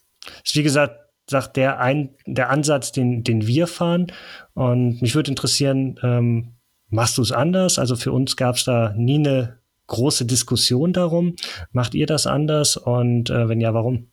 Ist 0.45 0.55
wie 0.55 0.63
gesagt, 0.63 0.97
sagt 1.29 1.57
der 1.57 1.81
ein, 1.81 2.15
der 2.27 2.51
Ansatz, 2.51 2.93
den, 2.93 3.25
den 3.25 3.47
wir 3.47 3.67
fahren. 3.67 4.13
Und 4.55 5.01
mich 5.01 5.15
würde 5.15 5.31
interessieren, 5.31 5.99
ähm, 6.03 6.55
machst 6.89 7.19
du 7.19 7.23
es 7.23 7.33
anders? 7.33 7.79
Also 7.79 7.97
für 7.97 8.13
uns 8.13 8.37
gab 8.37 8.57
es 8.57 8.65
da 8.65 8.93
nie 8.97 9.19
eine 9.19 9.59
große 9.87 10.27
Diskussion 10.27 10.93
darum. 10.93 11.37
Macht 11.73 11.95
ihr 11.95 12.07
das 12.07 12.27
anders? 12.27 12.77
Und 12.77 13.31
äh, 13.31 13.49
wenn 13.49 13.61
ja, 13.61 13.75
warum? 13.75 14.11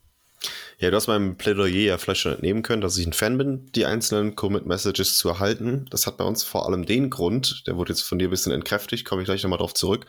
Ja, 0.80 0.90
du 0.92 0.96
hast 0.96 1.08
meinem 1.08 1.36
Plädoyer 1.36 1.88
ja 1.88 1.98
vielleicht 1.98 2.20
schon 2.20 2.34
entnehmen 2.34 2.62
können, 2.62 2.80
dass 2.80 2.96
ich 2.96 3.04
ein 3.04 3.12
Fan 3.12 3.36
bin, 3.36 3.66
die 3.74 3.84
einzelnen 3.84 4.36
Commit-Messages 4.36 5.18
zu 5.18 5.28
erhalten. 5.28 5.86
Das 5.90 6.06
hat 6.06 6.18
bei 6.18 6.24
uns 6.24 6.44
vor 6.44 6.66
allem 6.66 6.86
den 6.86 7.10
Grund, 7.10 7.66
der 7.66 7.76
wurde 7.76 7.92
jetzt 7.92 8.02
von 8.02 8.20
dir 8.20 8.28
ein 8.28 8.30
bisschen 8.30 8.52
entkräftigt, 8.52 9.04
komme 9.04 9.22
ich 9.22 9.26
gleich 9.26 9.42
nochmal 9.42 9.58
drauf 9.58 9.74
zurück, 9.74 10.06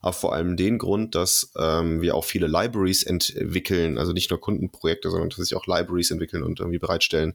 aber 0.00 0.12
vor 0.12 0.34
allem 0.34 0.56
den 0.56 0.78
Grund, 0.78 1.14
dass 1.14 1.52
ähm, 1.56 2.02
wir 2.02 2.16
auch 2.16 2.24
viele 2.24 2.48
Libraries 2.48 3.04
entwickeln, 3.04 3.96
also 3.96 4.12
nicht 4.12 4.28
nur 4.30 4.40
Kundenprojekte, 4.40 5.08
sondern 5.08 5.30
tatsächlich 5.30 5.56
auch 5.56 5.68
Libraries 5.68 6.10
entwickeln 6.10 6.42
und 6.42 6.58
irgendwie 6.58 6.80
bereitstellen. 6.80 7.34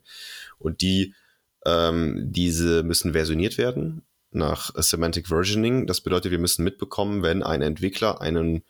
Und 0.60 0.82
die, 0.82 1.14
ähm, 1.66 2.34
diese 2.34 2.84
müssen 2.84 3.14
versioniert 3.14 3.58
werden 3.58 4.02
nach 4.30 4.72
Semantic 4.76 5.30
Versioning. 5.30 5.88
Das 5.88 6.02
bedeutet, 6.02 6.32
wir 6.32 6.40
müssen 6.40 6.66
mitbekommen, 6.66 7.24
wenn 7.24 7.44
ein 7.44 7.62
Entwickler 7.62 8.20
einen 8.20 8.66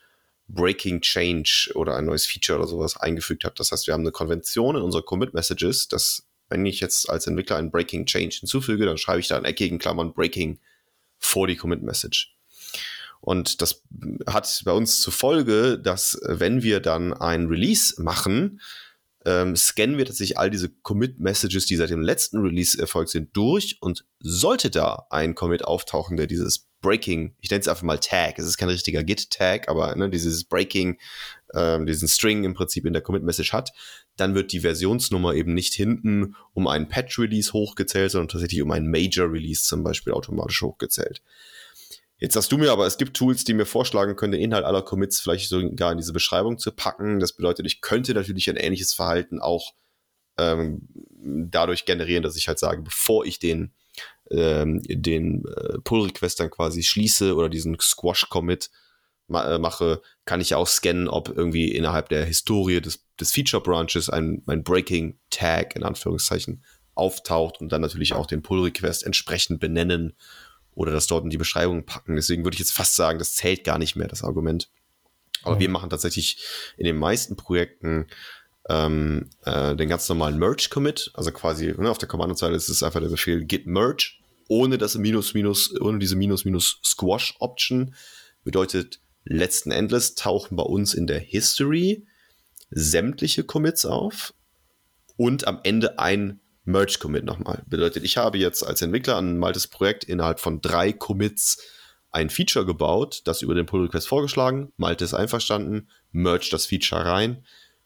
Breaking 0.47 1.01
Change 1.01 1.71
oder 1.75 1.95
ein 1.95 2.05
neues 2.05 2.25
Feature 2.25 2.59
oder 2.59 2.67
sowas 2.67 2.97
eingefügt 2.97 3.43
hat. 3.43 3.59
Das 3.59 3.71
heißt, 3.71 3.87
wir 3.87 3.93
haben 3.93 4.01
eine 4.01 4.11
Konvention 4.11 4.75
in 4.75 4.81
unsere 4.81 5.03
Commit 5.03 5.33
Messages, 5.33 5.87
dass 5.87 6.27
wenn 6.49 6.65
ich 6.65 6.79
jetzt 6.79 7.09
als 7.09 7.25
Entwickler 7.27 7.57
einen 7.57 7.71
Breaking 7.71 8.05
Change 8.05 8.37
hinzufüge, 8.41 8.85
dann 8.85 8.97
schreibe 8.97 9.19
ich 9.19 9.27
da 9.27 9.37
in 9.37 9.45
eckigen 9.45 9.79
Klammern 9.79 10.13
Breaking 10.13 10.59
vor 11.17 11.47
die 11.47 11.55
Commit 11.55 11.81
Message. 11.81 12.35
Und 13.21 13.61
das 13.61 13.81
hat 14.27 14.61
bei 14.65 14.73
uns 14.73 14.99
zur 14.99 15.13
Folge, 15.13 15.79
dass 15.79 16.19
wenn 16.23 16.61
wir 16.61 16.81
dann 16.81 17.13
ein 17.13 17.47
Release 17.47 18.01
machen, 18.01 18.59
ähm, 19.25 19.55
scannen 19.55 19.97
wir 19.97 20.05
tatsächlich 20.05 20.37
all 20.37 20.49
diese 20.49 20.69
Commit-Messages, 20.69 21.65
die 21.65 21.77
seit 21.77 21.89
dem 21.89 22.01
letzten 22.01 22.39
Release 22.39 22.77
erfolgt 22.77 23.11
sind, 23.11 23.35
durch 23.35 23.77
und 23.79 24.05
sollte 24.19 24.69
da 24.69 25.07
ein 25.09 25.35
Commit 25.35 25.63
auftauchen, 25.63 26.17
der 26.17 26.27
dieses 26.27 26.67
Breaking, 26.83 27.35
ich 27.41 27.49
nenne 27.49 27.61
es 27.61 27.67
einfach 27.67 27.81
mal 27.81 27.97
Tag, 27.97 28.37
es 28.37 28.45
ist 28.45 28.57
kein 28.57 28.69
richtiger 28.69 29.03
Git-Tag, 29.03 29.69
aber 29.69 29.95
ne, 29.95 30.09
dieses 30.11 30.43
Breaking, 30.43 30.99
ähm, 31.55 31.87
diesen 31.87 32.07
String 32.07 32.43
im 32.43 32.53
Prinzip 32.53 32.85
in 32.85 32.93
der 32.93 33.01
Commit-Message 33.01 33.53
hat, 33.53 33.71
dann 34.17 34.35
wird 34.35 34.51
die 34.51 34.59
Versionsnummer 34.59 35.33
eben 35.33 35.55
nicht 35.55 35.73
hinten 35.73 36.35
um 36.53 36.67
einen 36.67 36.87
Patch-Release 36.87 37.53
hochgezählt, 37.53 38.11
sondern 38.11 38.27
tatsächlich 38.27 38.61
um 38.61 38.69
einen 38.69 38.91
Major-Release 38.91 39.63
zum 39.63 39.83
Beispiel 39.83 40.13
automatisch 40.13 40.61
hochgezählt. 40.61 41.23
Jetzt 42.19 42.35
sagst 42.35 42.51
du 42.51 42.57
mir 42.57 42.71
aber, 42.71 42.85
es 42.85 42.97
gibt 42.97 43.17
Tools, 43.17 43.43
die 43.43 43.53
mir 43.53 43.65
vorschlagen 43.65 44.15
können, 44.15 44.33
den 44.33 44.41
Inhalt 44.41 44.65
aller 44.65 44.83
Commits 44.83 45.19
vielleicht 45.19 45.49
sogar 45.49 45.91
in 45.91 45.97
diese 45.97 46.13
Beschreibung 46.13 46.59
zu 46.59 46.71
packen. 46.71 47.19
Das 47.19 47.33
bedeutet, 47.33 47.65
ich 47.65 47.81
könnte 47.81 48.13
natürlich 48.13 48.49
ein 48.49 48.55
ähnliches 48.55 48.93
Verhalten 48.93 49.39
auch 49.39 49.73
ähm, 50.37 50.87
dadurch 51.21 51.85
generieren, 51.85 52.23
dass 52.23 52.37
ich 52.37 52.47
halt 52.47 52.59
sage, 52.59 52.81
bevor 52.81 53.25
ich 53.25 53.39
den, 53.39 53.73
ähm, 54.33 54.81
den 54.83 55.45
äh, 55.45 55.79
Pull-Request 55.83 56.39
dann 56.39 56.49
quasi 56.49 56.83
schließe 56.83 57.35
oder 57.35 57.49
diesen 57.49 57.79
Squash-Commit 57.79 58.71
ma 59.27 59.55
äh, 59.55 59.59
mache, 59.59 60.01
kann 60.25 60.41
ich 60.41 60.55
auch 60.55 60.67
scannen, 60.67 61.07
ob 61.07 61.29
irgendwie 61.29 61.71
innerhalb 61.71 62.09
der 62.09 62.25
Historie 62.25 62.81
des, 62.81 63.05
des 63.19 63.31
Feature-Branches 63.31 64.09
ein, 64.09 64.43
ein 64.47 64.63
Breaking-Tag 64.63 65.75
in 65.75 65.83
Anführungszeichen 65.83 66.63
auftaucht 66.95 67.59
und 67.61 67.71
dann 67.71 67.81
natürlich 67.81 68.13
auch 68.13 68.25
den 68.25 68.41
Pull-Request 68.41 69.05
entsprechend 69.05 69.59
benennen 69.59 70.13
oder 70.75 70.91
das 70.91 71.07
dort 71.07 71.23
in 71.23 71.29
die 71.29 71.37
Beschreibung 71.37 71.85
packen. 71.85 72.15
Deswegen 72.15 72.43
würde 72.43 72.55
ich 72.55 72.59
jetzt 72.59 72.73
fast 72.73 72.95
sagen, 72.95 73.19
das 73.19 73.35
zählt 73.35 73.63
gar 73.63 73.77
nicht 73.77 73.95
mehr, 73.95 74.07
das 74.07 74.23
Argument. 74.23 74.69
Aber 75.43 75.55
mhm. 75.55 75.59
wir 75.59 75.69
machen 75.69 75.89
tatsächlich 75.89 76.43
in 76.77 76.85
den 76.85 76.97
meisten 76.97 77.35
Projekten 77.35 78.07
ähm, 78.69 79.29
äh, 79.45 79.75
den 79.75 79.89
ganz 79.89 80.07
normalen 80.09 80.39
Merge-Commit. 80.39 81.11
Also 81.13 81.31
quasi 81.31 81.73
ne, 81.77 81.89
auf 81.89 81.97
der 81.97 82.07
Kommandozeile 82.07 82.55
ist 82.55 82.69
es 82.69 82.83
einfach 82.83 83.01
der 83.01 83.09
Befehl 83.09 83.43
git 83.43 83.67
merge, 83.67 84.13
ohne 84.47 84.77
das 84.77 84.95
Minus, 84.95 85.33
Minus, 85.33 85.79
ohne 85.79 85.99
diese 85.99 86.15
Minus, 86.15 86.45
Minus 86.45 86.79
Squash-Option. 86.83 87.95
Bedeutet, 88.43 88.99
letzten 89.25 89.71
Endes 89.71 90.15
tauchen 90.15 90.55
bei 90.55 90.63
uns 90.63 90.93
in 90.93 91.07
der 91.07 91.19
History 91.19 92.05
sämtliche 92.69 93.43
Commits 93.43 93.85
auf 93.85 94.33
und 95.15 95.47
am 95.47 95.59
Ende 95.63 95.99
ein 95.99 96.39
Merge-Commit 96.65 97.25
nochmal. 97.25 97.63
Bedeutet, 97.67 98.03
ich 98.03 98.17
habe 98.17 98.37
jetzt 98.37 98.63
als 98.63 98.81
Entwickler 98.81 99.17
an 99.17 99.37
ein 99.37 99.43
altes 99.43 99.67
Projekt 99.67 100.03
innerhalb 100.05 100.39
von 100.39 100.61
drei 100.61 100.93
Commits 100.93 101.61
ein 102.11 102.29
Feature 102.29 102.65
gebaut, 102.65 103.21
das 103.25 103.41
über 103.41 103.55
den 103.55 103.65
Pull 103.65 103.83
Request 103.83 104.07
vorgeschlagen, 104.07 104.71
Malte 104.77 105.03
ist 105.03 105.13
einverstanden, 105.13 105.89
merge 106.11 106.47
das 106.51 106.67
Feature 106.67 107.05
rein. 107.05 107.43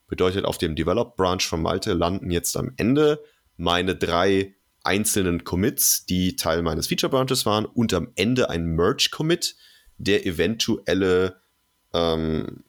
Bedeutet, 0.08 0.46
auf 0.46 0.58
dem 0.58 0.76
Develop 0.76 1.16
Branch 1.16 1.42
von 1.42 1.62
Malte 1.62 1.94
landen 1.94 2.30
jetzt 2.30 2.56
am 2.56 2.74
Ende 2.78 3.24
meine 3.56 3.96
drei 3.96 4.56
einzelnen 4.88 5.44
Commits, 5.44 6.06
die 6.06 6.38
Teil 6.38 6.62
meines 6.64 6.88
Feature 6.88 7.12
Branches 7.12 7.46
waren 7.46 7.66
und 7.66 7.94
am 7.94 8.12
Ende 8.16 8.50
ein 8.50 8.66
Merge 8.66 9.10
Commit, 9.12 9.56
der 9.98 10.26
eventuelle 10.26 11.42
ähm, 11.94 12.64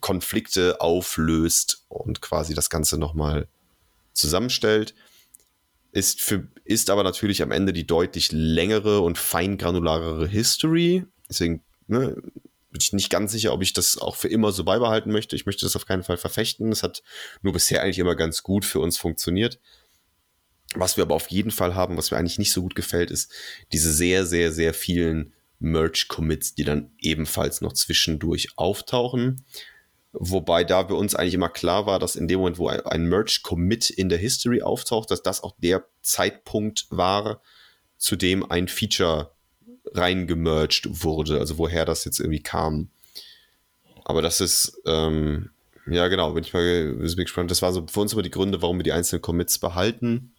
Konflikte 0.00 0.80
auflöst 0.80 1.86
und 1.88 2.20
quasi 2.20 2.54
das 2.54 2.68
Ganze 2.68 2.98
nochmal 2.98 3.48
zusammenstellt. 4.12 4.94
Ist, 5.92 6.20
für, 6.20 6.46
ist 6.64 6.90
aber 6.90 7.04
natürlich 7.04 7.42
am 7.42 7.50
Ende 7.50 7.72
die 7.72 7.86
deutlich 7.86 8.32
längere 8.32 9.00
und 9.00 9.18
feingranularere 9.18 10.26
History. 10.26 11.06
Deswegen 11.28 11.62
ne, 11.86 12.16
bin 12.70 12.80
ich 12.80 12.92
nicht 12.92 13.10
ganz 13.10 13.32
sicher, 13.32 13.52
ob 13.52 13.62
ich 13.62 13.72
das 13.72 13.98
auch 13.98 14.16
für 14.16 14.28
immer 14.28 14.52
so 14.52 14.64
beibehalten 14.64 15.10
möchte. 15.10 15.36
Ich 15.36 15.46
möchte 15.46 15.64
das 15.64 15.76
auf 15.76 15.86
keinen 15.86 16.02
Fall 16.02 16.16
verfechten. 16.16 16.72
Es 16.72 16.82
hat 16.82 17.02
nur 17.42 17.52
bisher 17.52 17.82
eigentlich 17.82 17.98
immer 17.98 18.16
ganz 18.16 18.42
gut 18.42 18.64
für 18.64 18.80
uns 18.80 18.96
funktioniert. 18.98 19.58
Was 20.74 20.96
wir 20.96 21.04
aber 21.04 21.14
auf 21.14 21.28
jeden 21.28 21.50
Fall 21.50 21.74
haben, 21.74 21.96
was 21.96 22.10
mir 22.10 22.16
eigentlich 22.16 22.38
nicht 22.38 22.52
so 22.52 22.62
gut 22.62 22.74
gefällt, 22.74 23.10
ist 23.10 23.32
diese 23.72 23.92
sehr, 23.92 24.26
sehr, 24.26 24.52
sehr 24.52 24.74
vielen 24.74 25.32
Merge-Commits, 25.58 26.54
die 26.54 26.64
dann 26.64 26.90
ebenfalls 26.98 27.60
noch 27.60 27.72
zwischendurch 27.72 28.48
auftauchen. 28.56 29.44
Wobei 30.12 30.64
da 30.64 30.82
bei 30.82 30.94
uns 30.94 31.14
eigentlich 31.14 31.34
immer 31.34 31.48
klar 31.48 31.86
war, 31.86 31.98
dass 31.98 32.16
in 32.16 32.28
dem 32.28 32.40
Moment, 32.40 32.58
wo 32.58 32.68
ein 32.68 33.08
Merge-Commit 33.08 33.90
in 33.90 34.08
der 34.08 34.18
History 34.18 34.60
auftaucht, 34.62 35.10
dass 35.10 35.22
das 35.22 35.42
auch 35.42 35.54
der 35.58 35.86
Zeitpunkt 36.02 36.86
war, 36.90 37.40
zu 37.96 38.16
dem 38.16 38.50
ein 38.50 38.68
Feature 38.68 39.32
reingemerged 39.94 41.04
wurde, 41.04 41.38
also 41.38 41.58
woher 41.58 41.84
das 41.84 42.04
jetzt 42.04 42.20
irgendwie 42.20 42.42
kam. 42.42 42.90
Aber 44.04 44.20
das 44.20 44.40
ist, 44.40 44.80
ähm, 44.86 45.50
ja 45.86 46.08
genau, 46.08 46.32
bin 46.32 46.44
ich 46.44 46.52
mal 46.52 46.94
bin 46.94 47.16
gespannt. 47.16 47.50
Das 47.50 47.62
war 47.62 47.72
so 47.72 47.86
für 47.86 48.00
uns 48.00 48.12
immer 48.12 48.22
die 48.22 48.30
Gründe, 48.30 48.62
warum 48.62 48.78
wir 48.78 48.84
die 48.84 48.92
einzelnen 48.92 49.22
Commits 49.22 49.58
behalten. 49.58 50.31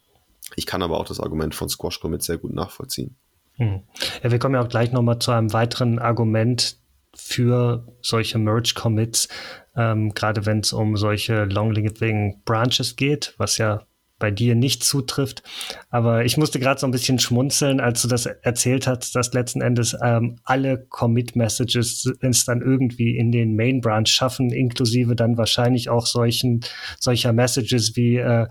Ich 0.56 0.66
kann 0.66 0.82
aber 0.82 0.98
auch 0.98 1.06
das 1.06 1.20
Argument 1.20 1.54
von 1.54 1.68
Squash 1.68 2.00
Commits 2.00 2.26
sehr 2.26 2.38
gut 2.38 2.54
nachvollziehen. 2.54 3.16
Hm. 3.56 3.82
Ja, 4.22 4.30
wir 4.30 4.38
kommen 4.38 4.54
ja 4.54 4.62
auch 4.62 4.68
gleich 4.68 4.92
nochmal 4.92 5.18
zu 5.18 5.30
einem 5.30 5.52
weiteren 5.52 5.98
Argument 5.98 6.76
für 7.16 7.86
solche 8.02 8.38
Merge-Commits, 8.38 9.28
ähm, 9.76 10.14
gerade 10.14 10.46
wenn 10.46 10.60
es 10.60 10.72
um 10.72 10.96
solche 10.96 11.44
Long-Living 11.44 12.42
Branches 12.44 12.96
geht, 12.96 13.34
was 13.38 13.58
ja 13.58 13.86
bei 14.18 14.30
dir 14.30 14.54
nicht 14.54 14.84
zutrifft. 14.84 15.42
Aber 15.90 16.24
ich 16.24 16.36
musste 16.36 16.58
gerade 16.60 16.80
so 16.80 16.86
ein 16.86 16.92
bisschen 16.92 17.18
schmunzeln, 17.18 17.80
als 17.80 18.02
du 18.02 18.08
das 18.08 18.26
erzählt 18.26 18.86
hast, 18.86 19.14
dass 19.14 19.32
letzten 19.34 19.60
Endes 19.60 19.96
ähm, 20.02 20.36
alle 20.44 20.86
Commit-Messages 20.88 22.12
es 22.20 22.44
dann 22.44 22.62
irgendwie 22.62 23.16
in 23.16 23.32
den 23.32 23.56
Main-Branch 23.56 24.06
schaffen, 24.06 24.50
inklusive 24.50 25.16
dann 25.16 25.36
wahrscheinlich 25.36 25.90
auch 25.90 26.06
solchen, 26.06 26.60
solcher 27.00 27.32
Messages 27.32 27.96
wie 27.96 28.16
äh, 28.16 28.46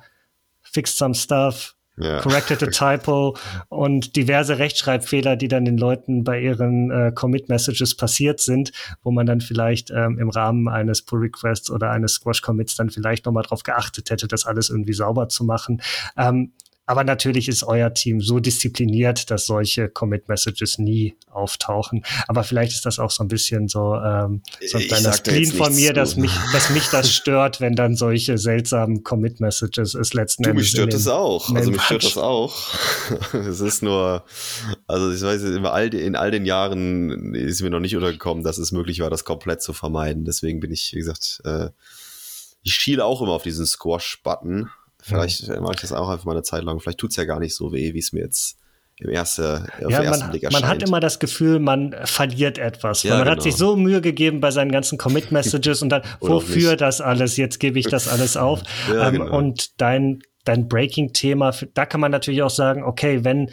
Fix 0.62 0.98
some 0.98 1.16
stuff, 1.16 1.76
ja. 1.98 2.20
corrected 2.22 2.64
a 2.64 2.68
typo 2.68 3.38
und 3.70 4.16
diverse 4.16 4.58
Rechtschreibfehler, 4.58 5.36
die 5.36 5.48
dann 5.48 5.66
den 5.66 5.78
Leuten 5.78 6.24
bei 6.24 6.40
ihren 6.40 6.92
äh, 6.92 7.12
Commit-Messages 7.14 7.96
passiert 7.96 8.40
sind, 8.40 8.72
wo 9.04 9.12
man 9.12 9.26
dann 9.26 9.42
vielleicht 9.42 9.92
ähm, 9.92 10.18
im 10.20 10.30
Rahmen 10.30 10.68
eines 10.68 11.02
Pull-Requests 11.04 11.70
oder 11.70 11.92
eines 11.92 12.16
Squash-Commits 12.16 12.76
dann 12.76 12.90
vielleicht 12.90 13.26
nochmal 13.26 13.44
drauf 13.44 13.64
geachtet 13.64 14.10
hätte, 14.10 14.28
das 14.28 14.46
alles 14.46 14.70
irgendwie 14.70 14.94
sauber 14.94 15.30
zu 15.30 15.44
machen. 15.44 15.82
Ähm, 16.18 16.54
aber 16.86 17.06
natürlich 17.06 17.48
ist 17.48 17.64
euer 17.64 17.94
Team 17.94 18.20
so 18.20 18.40
diszipliniert, 18.40 19.32
dass 19.32 19.46
solche 19.46 19.88
Commit-Messages 19.88 20.80
nie 20.80 21.16
auftauchen. 21.32 22.04
Aber 22.28 22.44
vielleicht 22.44 22.74
ist 22.74 22.86
das 22.86 23.00
auch 23.00 23.10
so 23.10 23.24
ein 23.24 23.30
bisschen 23.30 23.70
so, 23.70 23.96
ähm, 23.96 24.42
so 24.68 24.78
ein 24.78 24.88
kleiner 24.88 25.14
Spleen 25.14 25.52
von 25.52 25.74
mir, 25.74 25.94
dass 25.94 26.18
mich, 26.18 26.32
dass 26.52 26.70
mich 26.72 26.88
das 26.90 27.10
stört, 27.14 27.62
wenn 27.62 27.76
dann 27.76 27.96
solche 27.96 28.38
seltsamen 28.38 29.04
Commit-Messages 29.04 29.94
es 29.94 30.14
letzten 30.14 30.44
du, 30.44 30.50
Endes. 30.50 30.64
Mich 30.64 30.72
stört 30.72 30.94
das 30.94 31.08
auch. 31.08 31.56
Also 31.56 31.72
mich 31.72 31.82
stört 31.82 32.04
das 32.04 32.18
auch. 32.18 32.54
es 33.34 33.62
ist 33.62 33.82
nur, 33.82 34.26
also 34.86 35.12
ich 35.12 35.22
weiß, 35.22 35.42
in 35.44 35.66
all, 35.66 35.94
in 35.94 36.16
all 36.18 36.32
den 36.32 36.46
Jahren 36.46 37.34
ist 37.34 37.62
mir 37.62 37.70
noch 37.70 37.80
nicht 37.80 37.96
untergekommen, 37.96 38.44
dass 38.44 38.58
es 38.58 38.74
möglich 38.74 39.00
war, 39.00 39.10
das 39.10 39.24
komplett 39.24 39.62
zu 39.62 39.72
vermeiden. 39.72 40.26
Deswegen 40.26 40.60
bin 40.60 40.72
ich, 40.72 40.92
wie 40.94 41.00
gesagt, 41.00 41.42
äh, 41.46 41.70
ich 42.62 42.74
schiele 42.74 43.06
auch 43.06 43.22
immer 43.22 43.32
auf 43.32 43.44
diesen 43.44 43.66
Squash-Button 43.66 44.70
Vielleicht 45.04 45.42
ja. 45.42 45.60
mache 45.60 45.74
ich 45.76 45.82
das 45.82 45.92
auch 45.92 46.10
einfach 46.10 46.26
mal 46.26 46.32
eine 46.32 46.44
Zeit 46.44 46.64
lang. 46.64 46.80
Vielleicht 46.80 46.98
tut 46.98 47.12
es 47.12 47.18
ja 47.18 47.26
gar 47.26 47.40
nicht 47.40 47.56
so 47.56 47.74
weh, 47.74 47.94
wie 47.94 48.00
es 48.00 48.14
mir 48.14 48.22
jetzt 48.22 48.58
im 48.98 49.10
erste, 49.10 49.68
ja, 49.82 49.90
ersten 50.02 50.20
man, 50.22 50.32
Blick 50.32 50.44
erscheint. 50.44 50.62
Man 50.62 50.72
hat 50.72 50.84
immer 50.84 51.00
das 51.00 51.20
Gefühl, 51.20 51.60
man 51.60 51.96
verliert 52.06 52.58
etwas. 52.58 53.04
Ja, 53.04 53.16
man 53.16 53.24
genau. 53.24 53.32
hat 53.32 53.44
sich 53.44 53.56
so 53.56 53.76
Mühe 53.76 54.02
gegeben 54.02 54.40
bei 54.40 54.52
seinen 54.52 54.72
ganzen 54.72 54.98
Commit-Messages 54.98 55.82
und 55.82 55.90
dann, 55.90 56.04
wofür 56.20 56.78
das 56.78 57.02
alles? 57.02 57.36
Jetzt 57.38 57.60
gebe 57.60 57.80
ich 57.80 57.88
das 57.88 58.08
alles 58.08 58.38
auf. 58.38 58.62
ja, 58.90 59.08
ähm, 59.08 59.14
genau. 59.14 59.38
Und 59.38 59.82
dein, 59.82 60.22
dein 60.46 60.68
Breaking-Thema, 60.68 61.54
da 61.74 61.86
kann 61.86 62.02
man 62.02 62.12
natürlich 62.12 62.44
auch 62.44 62.50
sagen, 62.50 62.84
okay, 62.84 63.24
wenn 63.24 63.50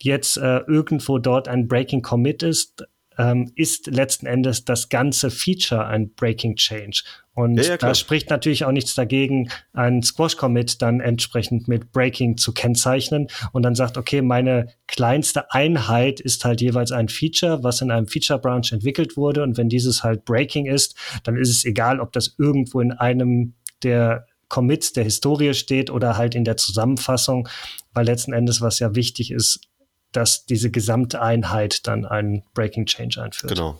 jetzt 0.00 0.38
äh, 0.38 0.58
irgendwo 0.58 1.18
dort 1.18 1.48
ein 1.48 1.66
Breaking 1.66 2.02
Commit 2.02 2.42
ist, 2.42 2.84
ähm, 3.18 3.50
ist 3.56 3.88
letzten 3.88 4.26
Endes 4.26 4.64
das 4.64 4.88
ganze 4.88 5.30
Feature 5.30 5.86
ein 5.86 6.14
Breaking 6.14 6.54
Change. 6.54 7.02
Und 7.34 7.56
ja, 7.56 7.64
ja, 7.64 7.76
da 7.76 7.94
spricht 7.94 8.30
natürlich 8.30 8.64
auch 8.64 8.72
nichts 8.72 8.94
dagegen, 8.94 9.50
einen 9.72 10.02
Squash-Commit 10.02 10.80
dann 10.82 11.00
entsprechend 11.00 11.68
mit 11.68 11.92
Breaking 11.92 12.36
zu 12.36 12.52
kennzeichnen 12.52 13.28
und 13.52 13.62
dann 13.62 13.74
sagt, 13.74 13.96
okay, 13.96 14.22
meine 14.22 14.68
kleinste 14.86 15.52
Einheit 15.52 16.20
ist 16.20 16.44
halt 16.44 16.60
jeweils 16.60 16.90
ein 16.90 17.08
Feature, 17.08 17.62
was 17.62 17.80
in 17.80 17.90
einem 17.90 18.06
Feature-Branch 18.06 18.72
entwickelt 18.72 19.16
wurde. 19.16 19.42
Und 19.42 19.56
wenn 19.56 19.68
dieses 19.68 20.02
halt 20.02 20.24
Breaking 20.24 20.66
ist, 20.66 20.96
dann 21.24 21.36
ist 21.36 21.50
es 21.50 21.64
egal, 21.64 22.00
ob 22.00 22.12
das 22.12 22.34
irgendwo 22.38 22.80
in 22.80 22.92
einem 22.92 23.54
der 23.82 24.26
Commits 24.48 24.92
der 24.92 25.04
Historie 25.04 25.54
steht 25.54 25.90
oder 25.90 26.16
halt 26.16 26.34
in 26.34 26.44
der 26.44 26.56
Zusammenfassung, 26.56 27.48
weil 27.92 28.06
letzten 28.06 28.32
Endes, 28.32 28.60
was 28.60 28.78
ja 28.78 28.94
wichtig 28.94 29.30
ist, 29.30 29.67
dass 30.12 30.46
diese 30.46 30.70
Gesamteinheit 30.70 31.86
dann 31.86 32.04
einen 32.04 32.42
Breaking 32.54 32.86
Change 32.86 33.22
einführt. 33.22 33.54
Genau. 33.54 33.78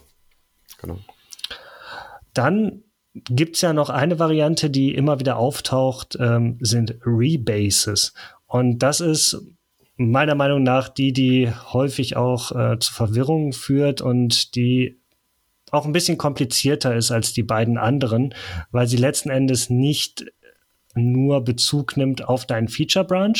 Genau. 0.81 0.99
Dann 2.35 2.85
gibt 3.13 3.57
es 3.57 3.63
ja 3.63 3.73
noch 3.73 3.91
eine 3.91 4.19
Variante, 4.19 4.71
die 4.71 4.95
immer 4.95 5.19
wieder 5.19 5.37
auftaucht, 5.39 6.17
ähm, 6.21 6.59
sind 6.61 6.97
Rebases. 7.05 8.13
Und 8.47 8.79
das 8.79 9.01
ist 9.01 9.43
meiner 9.97 10.35
Meinung 10.35 10.63
nach 10.63 10.89
die, 10.89 11.13
die 11.13 11.51
häufig 11.51 12.17
auch 12.17 12.53
äh, 12.53 12.79
zu 12.79 12.93
Verwirrung 12.93 13.53
führt 13.53 14.01
und 14.01 14.55
die 14.55 15.01
auch 15.71 15.85
ein 15.85 15.93
bisschen 15.93 16.17
komplizierter 16.17 16.95
ist 16.95 17.11
als 17.11 17.33
die 17.33 17.43
beiden 17.43 17.77
anderen, 17.77 18.35
weil 18.71 18.87
sie 18.87 18.97
letzten 18.97 19.31
Endes 19.31 19.69
nicht 19.69 20.25
nur 20.95 21.45
Bezug 21.45 21.97
nimmt 21.97 22.27
auf 22.27 22.47
deinen 22.47 22.69
Feature 22.69 23.05
Branch, 23.05 23.37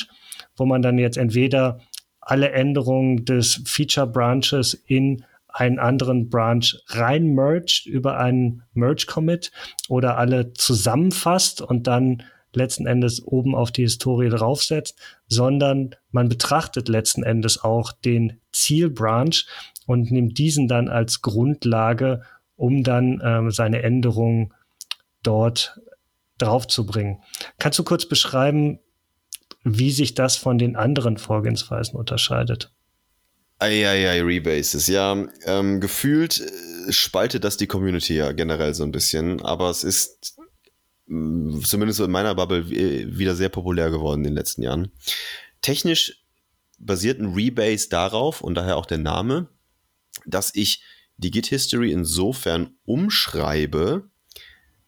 wo 0.57 0.67
man 0.67 0.83
dann 0.83 0.99
jetzt 0.99 1.17
entweder 1.17 1.81
alle 2.29 2.51
Änderungen 2.51 3.25
des 3.25 3.63
Feature 3.65 4.07
Branches 4.07 4.75
in 4.75 5.25
einen 5.49 5.79
anderen 5.79 6.29
Branch 6.29 6.65
rein 6.89 7.35
merged 7.35 7.87
über 7.87 8.19
einen 8.19 8.63
Merge 8.75 9.07
Commit 9.07 9.51
oder 9.89 10.19
alle 10.19 10.53
zusammenfasst 10.53 11.63
und 11.63 11.87
dann 11.87 12.23
letzten 12.53 12.87
Endes 12.87 13.27
oben 13.27 13.55
auf 13.55 13.73
die 13.73 13.83
Historie 13.83 14.29
draufsetzt, 14.29 14.99
sondern 15.27 15.95
man 16.11 16.29
betrachtet 16.29 16.89
letzten 16.89 17.23
Endes 17.23 17.65
auch 17.65 17.93
den 17.93 18.41
Zielbranch 18.53 19.47
und 19.87 20.11
nimmt 20.11 20.37
diesen 20.37 20.69
dann 20.69 20.89
als 20.89 21.23
Grundlage, 21.23 22.23
um 22.57 22.83
dann 22.83 23.23
ähm, 23.25 23.51
seine 23.51 23.83
Änderungen 23.83 24.53
dort 25.23 25.81
draufzubringen. 26.37 27.23
Kannst 27.59 27.79
du 27.79 27.85
kurz 27.85 28.07
beschreiben, 28.07 28.81
wie 29.65 29.91
sich 29.91 30.15
das 30.15 30.37
von 30.37 30.59
den 30.59 30.77
anderen 30.77 31.19
Vorgehensweisen 31.19 31.99
unterscheidet. 31.99 32.73
Eieiei, 33.59 34.23
Rebases. 34.23 34.87
Ja, 34.87 35.27
ähm, 35.45 35.81
gefühlt 35.81 36.41
äh, 36.41 36.93
spaltet 36.93 37.45
das 37.45 37.57
die 37.57 37.67
Community 37.67 38.15
ja 38.15 38.33
generell 38.33 38.73
so 38.75 38.85
ein 38.85 38.93
bisschen, 38.93 39.43
aber 39.43 39.69
es 39.71 39.83
ist 39.83 40.37
mh, 41.07 41.61
zumindest 41.65 42.01
in 42.01 42.11
meiner 42.11 42.35
Bubble 42.35 42.69
wieder 42.71 43.35
sehr 43.35 43.49
populär 43.49 43.91
geworden 43.91 44.21
in 44.21 44.31
den 44.31 44.35
letzten 44.35 44.63
Jahren. 44.63 44.93
Technisch 45.61 46.23
basiert 46.79 47.21
ein 47.21 47.35
Rebase 47.35 47.89
darauf 47.89 48.41
und 48.41 48.55
daher 48.55 48.77
auch 48.77 48.87
der 48.87 48.99
Name, 48.99 49.49
dass 50.25 50.55
ich 50.55 50.83
die 51.17 51.33
Git-History 51.33 51.91
insofern 51.91 52.77
umschreibe, 52.85 54.09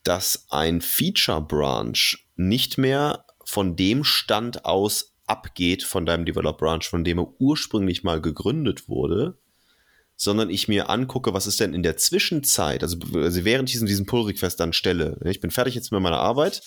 dass 0.05 0.47
ein 0.51 0.81
Feature-Branch 0.81 2.19
nicht 2.37 2.79
mehr 2.79 3.27
von 3.51 3.75
dem 3.75 4.05
Stand 4.05 4.65
aus 4.65 5.17
abgeht 5.27 5.83
von 5.83 6.07
deinem 6.07 6.25
Develop-Branch, 6.25 6.83
von 6.83 7.05
dem 7.05 7.19
er 7.19 7.41
ursprünglich 7.41 8.05
mal 8.05 8.21
gegründet 8.21 8.89
wurde, 8.89 9.39
sondern 10.15 10.51
ich 10.51 10.69
mir 10.69 10.89
angucke, 10.89 11.35
was 11.35 11.47
ist 11.47 11.59
denn 11.61 11.75
in 11.75 11.83
der 11.83 11.97
Zwischenzeit, 11.97 12.83
also, 12.83 12.97
also 13.15 13.45
während 13.45 13.69
ich 13.69 13.75
diesen, 13.75 13.87
diesen 13.87 14.07
Pull-Request 14.07 14.61
dann 14.61 14.73
stelle, 14.73 15.19
ich 15.25 15.41
bin 15.41 15.51
fertig 15.51 15.75
jetzt 15.75 15.91
mit 15.91 16.01
meiner 16.01 16.19
Arbeit 16.19 16.63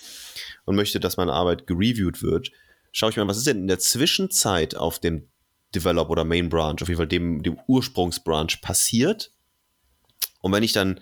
und 0.65 0.75
möchte, 0.75 0.99
dass 0.99 1.17
meine 1.17 1.33
Arbeit 1.33 1.67
gereviewt 1.67 2.21
wird, 2.21 2.51
schaue 2.91 3.11
ich 3.11 3.15
mir 3.15 3.21
an, 3.21 3.27
was 3.29 3.37
ist 3.37 3.47
denn 3.47 3.59
in 3.59 3.67
der 3.67 3.79
Zwischenzeit 3.79 4.75
auf 4.75 4.99
dem 4.99 5.29
Develop 5.73 6.09
oder 6.09 6.25
Main 6.25 6.49
Branch, 6.49 6.81
auf 6.81 6.87
jeden 6.87 6.97
Fall 6.97 7.07
dem, 7.07 7.43
dem 7.43 7.57
Ursprungsbranch 7.67 8.61
passiert. 8.61 9.31
Und 10.41 10.51
wenn 10.51 10.63
ich 10.63 10.73
dann 10.73 10.99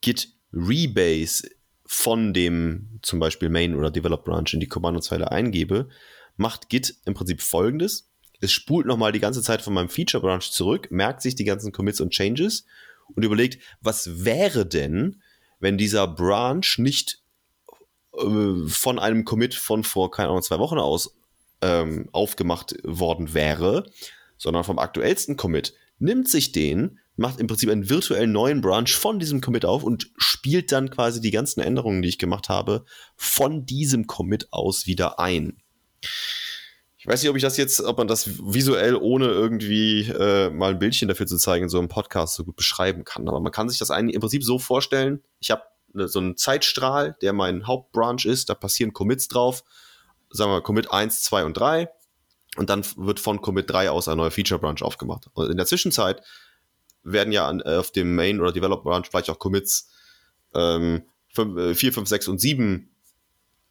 git 0.00 0.28
rebase 0.52 1.50
von 1.86 2.32
dem 2.34 2.98
zum 3.02 3.20
Beispiel 3.20 3.48
Main 3.48 3.74
oder 3.74 3.90
Develop 3.90 4.24
Branch 4.24 4.52
in 4.52 4.60
die 4.60 4.68
Kommandozeile 4.68 5.30
eingebe, 5.30 5.88
macht 6.36 6.68
Git 6.68 6.96
im 7.04 7.14
Prinzip 7.14 7.40
folgendes. 7.40 8.10
Es 8.40 8.52
spult 8.52 8.86
nochmal 8.86 9.12
die 9.12 9.20
ganze 9.20 9.42
Zeit 9.42 9.62
von 9.62 9.72
meinem 9.72 9.88
Feature 9.88 10.20
Branch 10.20 10.42
zurück, 10.42 10.88
merkt 10.90 11.22
sich 11.22 11.34
die 11.34 11.44
ganzen 11.44 11.72
Commits 11.72 12.00
und 12.00 12.10
Changes 12.10 12.66
und 13.14 13.24
überlegt, 13.24 13.62
was 13.80 14.24
wäre 14.24 14.66
denn, 14.66 15.22
wenn 15.60 15.78
dieser 15.78 16.06
Branch 16.06 16.66
nicht 16.76 17.22
äh, 18.12 18.68
von 18.68 18.98
einem 18.98 19.24
Commit 19.24 19.54
von 19.54 19.84
vor, 19.84 20.10
keine 20.10 20.28
Ahnung, 20.28 20.42
zwei 20.42 20.58
Wochen 20.58 20.78
aus 20.78 21.16
ähm, 21.62 22.08
aufgemacht 22.12 22.74
worden 22.82 23.32
wäre, 23.32 23.90
sondern 24.36 24.64
vom 24.64 24.78
aktuellsten 24.78 25.36
Commit, 25.36 25.74
nimmt 25.98 26.28
sich 26.28 26.52
den, 26.52 26.98
macht 27.16 27.40
im 27.40 27.46
Prinzip 27.46 27.70
einen 27.70 27.88
virtuellen 27.88 28.32
neuen 28.32 28.60
Branch 28.60 28.88
von 28.88 29.18
diesem 29.18 29.40
Commit 29.40 29.64
auf 29.64 29.82
und 29.82 30.10
spielt 30.16 30.70
dann 30.72 30.90
quasi 30.90 31.20
die 31.20 31.30
ganzen 31.30 31.60
Änderungen, 31.60 32.02
die 32.02 32.08
ich 32.08 32.18
gemacht 32.18 32.48
habe, 32.48 32.84
von 33.16 33.64
diesem 33.64 34.06
Commit 34.06 34.48
aus 34.52 34.86
wieder 34.86 35.18
ein. 35.18 35.56
Ich 36.98 37.12
weiß 37.12 37.22
nicht, 37.22 37.30
ob 37.30 37.36
ich 37.36 37.42
das 37.42 37.56
jetzt, 37.56 37.80
ob 37.80 37.98
man 37.98 38.08
das 38.08 38.28
visuell 38.52 38.96
ohne 38.96 39.26
irgendwie 39.26 40.08
äh, 40.10 40.50
mal 40.50 40.72
ein 40.72 40.78
Bildchen 40.78 41.06
dafür 41.06 41.26
zu 41.26 41.36
zeigen 41.36 41.64
in 41.64 41.68
so 41.68 41.78
einem 41.78 41.88
Podcast 41.88 42.34
so 42.34 42.44
gut 42.44 42.56
beschreiben 42.56 43.04
kann. 43.04 43.28
Aber 43.28 43.38
man 43.38 43.52
kann 43.52 43.68
sich 43.68 43.78
das 43.78 43.92
eigentlich 43.92 44.16
im 44.16 44.20
Prinzip 44.20 44.42
so 44.42 44.58
vorstellen. 44.58 45.22
Ich 45.38 45.52
habe 45.52 45.62
ne, 45.92 46.08
so 46.08 46.18
einen 46.18 46.36
Zeitstrahl, 46.36 47.16
der 47.22 47.32
mein 47.32 47.66
Hauptbranch 47.66 48.24
ist. 48.24 48.48
Da 48.48 48.54
passieren 48.54 48.92
Commits 48.92 49.28
drauf. 49.28 49.62
Sagen 50.30 50.50
wir 50.50 50.62
Commit 50.62 50.90
1, 50.90 51.22
2 51.22 51.44
und 51.44 51.56
3. 51.56 51.88
Und 52.56 52.70
dann 52.70 52.84
wird 52.96 53.20
von 53.20 53.40
Commit 53.40 53.70
3 53.70 53.90
aus 53.90 54.08
ein 54.08 54.16
neuer 54.16 54.32
Feature 54.32 54.60
Branch 54.60 54.82
aufgemacht. 54.82 55.28
Und 55.34 55.48
in 55.48 55.56
der 55.56 55.66
Zwischenzeit 55.66 56.22
werden 57.06 57.32
ja 57.32 57.46
an, 57.46 57.60
äh, 57.60 57.76
auf 57.76 57.90
dem 57.92 58.14
Main 58.14 58.40
oder 58.40 58.52
Develop 58.52 58.82
Branch 58.82 59.04
vielleicht 59.08 59.30
auch 59.30 59.38
Commits 59.38 59.90
ähm, 60.54 61.02
5, 61.34 61.78
4, 61.78 61.92
5, 61.92 62.08
6 62.08 62.28
und 62.28 62.40
7 62.40 62.90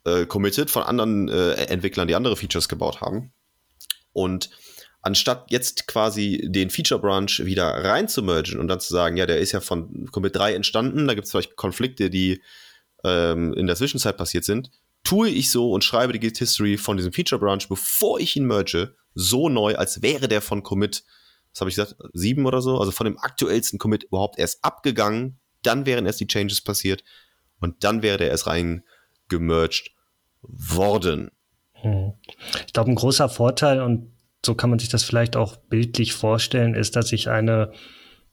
äh, 0.06 0.25
committed 0.25 0.70
von 0.70 0.84
anderen 0.84 1.30
äh, 1.30 1.54
Entwicklern, 1.65 2.08
die 2.08 2.15
andere 2.15 2.36
Features 2.36 2.70
gebaut 2.70 3.01
haben. 3.01 3.34
Und 4.13 4.50
anstatt 5.01 5.48
jetzt 5.50 5.88
quasi 5.88 6.42
den 6.46 6.70
Feature 6.70 7.01
Branch 7.01 7.39
wieder 7.39 7.65
rein 7.65 8.08
zu 8.08 8.24
mergen 8.24 8.60
und 8.60 8.68
dann 8.68 8.80
zu 8.80 8.94
sagen, 8.94 9.18
ja, 9.18 9.25
der 9.25 9.39
ist 9.39 9.51
ja 9.51 9.60
von 9.60 10.10
Commit 10.12 10.36
3 10.36 10.54
entstanden, 10.54 11.08
da 11.08 11.13
gibt 11.13 11.25
es 11.25 11.32
vielleicht 11.32 11.56
Konflikte, 11.56 12.10
die 12.10 12.42
ähm, 13.04 13.54
in 13.54 13.68
der 13.68 13.75
Zwischenzeit 13.75 14.18
passiert 14.18 14.46
sind, 14.46 14.72
tue 15.04 15.30
ich 15.30 15.51
so 15.51 15.72
und 15.72 15.84
schreibe 15.84 16.13
die 16.13 16.20
Git 16.20 16.38
History 16.38 16.77
von 16.77 16.98
diesem 16.98 17.13
Feature 17.13 17.39
Branch, 17.39 17.62
bevor 17.70 18.20
ich 18.20 18.36
ihn 18.36 18.46
merge, 18.46 18.96
so 19.13 19.50
neu, 19.50 19.75
als 19.75 20.01
wäre 20.01 20.27
der 20.27 20.42
von 20.42 20.63
Commit, 20.63 21.04
was 21.56 21.62
habe 21.62 21.70
ich 21.70 21.76
gesagt, 21.78 21.96
7 22.14 22.46
oder 22.46 22.62
so, 22.62 22.80
also 22.80 22.92
von 22.92 23.06
dem 23.06 23.18
aktuellsten 23.18 23.80
Commit 23.80 24.04
überhaupt 24.04 24.38
erst 24.38 24.64
abgegangen, 24.64 25.40
dann 25.62 25.86
wären 25.86 26.06
erst 26.06 26.20
die 26.20 26.28
Changes 26.28 26.62
passiert 26.62 27.04
und 27.62 27.84
dann 27.86 28.02
wäre 28.02 28.18
der 28.18 28.30
erst 28.30 28.48
reingemerged 28.48 29.96
worden. 30.42 31.32
Hm. 31.74 32.14
Ich 32.68 32.74
glaube, 32.74 32.92
ein 32.92 32.96
großer 32.96 33.30
Vorteil, 33.30 33.82
und 33.82 34.12
so 34.46 34.54
kann 34.54 34.70
man 34.70 34.80
sich 34.80 34.89
das 34.89 35.04
vielleicht 35.04 35.38
auch 35.38 35.56
bildlich 35.56 36.13
vorstellen, 36.13 36.76
ist, 36.76 36.98
dass 36.98 37.13
ich 37.13 37.30
eine 37.30 37.72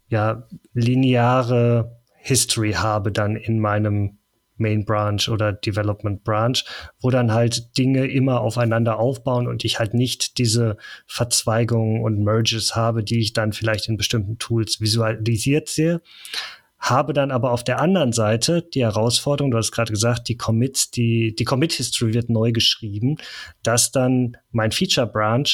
ja, 0.09 0.49
lineare 0.75 2.03
History 2.17 2.73
habe 2.73 3.13
dann 3.13 3.37
in 3.37 3.61
meinem 3.61 4.19
Main 4.63 4.85
Branch 4.87 5.29
oder 5.29 5.53
Development 5.53 6.25
Branch, 6.25 6.57
wo 7.01 7.11
dann 7.11 7.33
halt 7.33 7.77
Dinge 7.77 8.07
immer 8.07 8.41
aufeinander 8.41 8.99
aufbauen 8.99 9.47
und 9.47 9.65
ich 9.65 9.79
halt 9.79 9.93
nicht 9.93 10.39
diese 10.39 10.77
Verzweigungen 11.07 12.03
und 12.03 12.25
Merges 12.25 12.75
habe, 12.75 13.05
die 13.05 13.21
ich 13.21 13.35
dann 13.35 13.53
vielleicht 13.53 13.89
in 13.89 13.99
bestimmten 13.99 14.39
Tools 14.39 14.81
visualisiert 14.81 15.69
sehe, 15.69 16.01
habe 16.83 17.13
dann 17.13 17.31
aber 17.31 17.53
auf 17.53 17.63
der 17.63 17.81
anderen 17.81 18.13
Seite 18.13 18.63
die 18.63 18.83
Herausforderung, 18.83 19.53
du 19.53 19.59
hast 19.59 19.71
gerade 19.71 19.93
gesagt, 19.93 20.29
die 20.29 20.37
Commits, 20.37 20.91
die, 20.91 21.35
die 21.35 21.45
Commit-History 21.45 22.13
wird 22.13 22.29
neu 22.29 22.51
geschrieben, 22.51 23.19
dass 23.63 23.93
dann 23.93 24.37
mein 24.51 24.73
Feature-Branch 24.73 25.47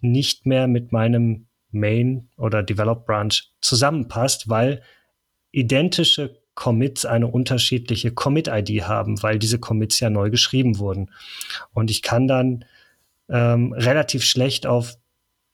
nicht 0.00 0.44
mehr 0.44 0.66
mit 0.66 0.90
meinem 0.90 1.46
Main 1.70 2.28
oder 2.36 2.64
Develop 2.64 3.06
Branch 3.06 3.32
zusammenpasst, 3.60 4.48
weil 4.48 4.82
identische 5.52 6.41
Commits 6.54 7.04
eine 7.04 7.28
unterschiedliche 7.28 8.12
Commit-ID 8.12 8.82
haben, 8.82 9.22
weil 9.22 9.38
diese 9.38 9.58
Commits 9.58 10.00
ja 10.00 10.10
neu 10.10 10.30
geschrieben 10.30 10.78
wurden. 10.78 11.10
Und 11.72 11.90
ich 11.90 12.02
kann 12.02 12.28
dann 12.28 12.64
ähm, 13.28 13.72
relativ 13.72 14.24
schlecht 14.24 14.66
auf 14.66 14.96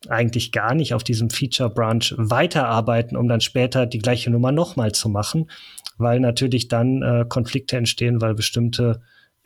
eigentlich 0.09 0.53
gar 0.53 0.75
nicht 0.75 0.95
auf 0.95 1.03
diesem 1.03 1.31
Feature 1.31 1.71
Branch 1.71 2.05
weiterarbeiten, 2.17 3.17
um 3.17 3.29
dann 3.29 3.41
später 3.41 3.87
die 3.87 3.99
gleiche 3.99 4.31
Nummer 4.31 4.53
nochmal 4.53 4.93
zu 4.93 5.09
machen, 5.09 5.51
weil 5.97 6.21
natürlich 6.21 6.69
dann 6.69 7.03
äh, 7.03 7.25
Konflikte 7.29 7.77
entstehen, 7.77 8.21
weil 8.21 8.35
bestimmte 8.35 9.03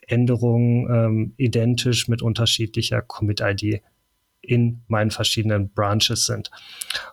Änderungen 0.07 0.87
ähm, 0.93 1.33
identisch 1.37 2.07
mit 2.07 2.21
unterschiedlicher 2.21 3.01
Commit-ID 3.01 3.81
in 4.41 4.83
meinen 4.87 5.11
verschiedenen 5.11 5.71
Branches 5.71 6.25
sind. 6.25 6.51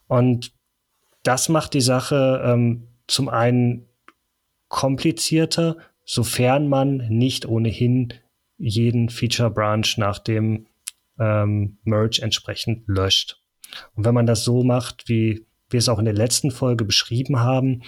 Und 0.07 0.53
das 1.23 1.49
macht 1.49 1.75
die 1.75 1.81
Sache 1.81 2.43
ähm, 2.45 2.89
zum 3.07 3.29
einen 3.29 3.87
komplizierter, 4.71 5.77
sofern 6.07 6.69
man 6.69 7.09
nicht 7.09 7.45
ohnehin 7.45 8.15
jeden 8.57 9.11
Feature 9.11 9.51
Branch 9.51 9.87
nach 9.99 10.19
dem 10.19 10.67
ähm, 11.19 11.79
Merge 11.85 12.23
entsprechend 12.23 12.89
löscht. 12.89 13.43
Und 13.95 14.07
wenn 14.07 14.15
man 14.15 14.27
das 14.27 14.45
so 14.45 14.63
macht, 14.65 15.09
wie 15.09 15.45
wir 15.69 15.79
es 15.79 15.89
auch 15.89 15.99
in 15.99 16.05
der 16.07 16.15
letzten 16.15 16.51
Folge 16.51 16.85
beschrieben 16.85 17.41
haben, 17.41 17.83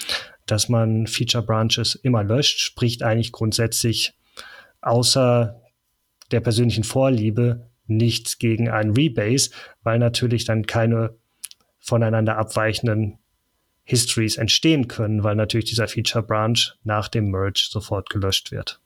dass 0.47 0.69
man 0.69 1.07
Feature 1.07 1.45
Branches 1.45 1.95
immer 1.95 2.23
löscht, 2.23 2.59
spricht 2.59 3.03
eigentlich 3.03 3.33
grundsätzlich 3.33 4.15
außer 4.81 5.61
der 6.31 6.41
persönlichen 6.41 6.85
Vorliebe 6.85 7.69
nichts 7.87 8.39
gegen 8.39 8.69
einen 8.69 8.95
Rebase, 8.95 9.51
weil 9.83 9.99
natürlich 9.99 10.45
dann 10.45 10.67
keine 10.67 11.17
voneinander 11.81 12.39
abweichenden 12.39 13.19
Histories 13.85 14.37
entstehen 14.37 14.89
können, 14.89 15.25
weil 15.25 15.35
natürlich 15.35 15.67
dieser 15.67 15.89
Feature 15.89 16.25
Branch 16.25 16.59
nach 16.85 17.09
dem 17.09 17.31
Merge 17.31 17.67
sofort 17.69 18.11
gelöscht 18.11 18.53
wird. 18.53 18.81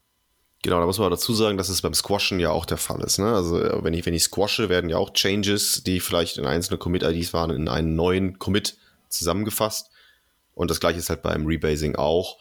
Genau, 0.62 0.80
da 0.80 0.86
muss 0.86 0.98
man 0.98 1.10
dazu 1.10 1.32
sagen, 1.34 1.58
dass 1.58 1.68
es 1.68 1.82
beim 1.82 1.94
Squashen 1.94 2.40
ja 2.40 2.50
auch 2.50 2.64
der 2.64 2.78
Fall 2.78 3.00
ist. 3.02 3.18
Ne? 3.18 3.32
Also 3.32 3.60
äh, 3.62 3.84
wenn 3.84 3.94
ich, 3.94 4.04
wenn 4.06 4.14
ich 4.14 4.24
squashe, 4.24 4.68
werden 4.68 4.90
ja 4.90 4.96
auch 4.96 5.12
Changes, 5.12 5.84
die 5.84 6.00
vielleicht 6.00 6.38
in 6.38 6.46
einzelne 6.46 6.78
Commit-IDs 6.78 7.32
waren, 7.32 7.50
in 7.50 7.68
einen 7.68 7.94
neuen 7.94 8.38
Commit 8.38 8.76
zusammengefasst. 9.08 9.90
Und 10.54 10.70
das 10.70 10.80
gleiche 10.80 10.98
ist 10.98 11.10
halt 11.10 11.22
beim 11.22 11.46
Rebasing 11.46 11.96
auch. 11.96 12.38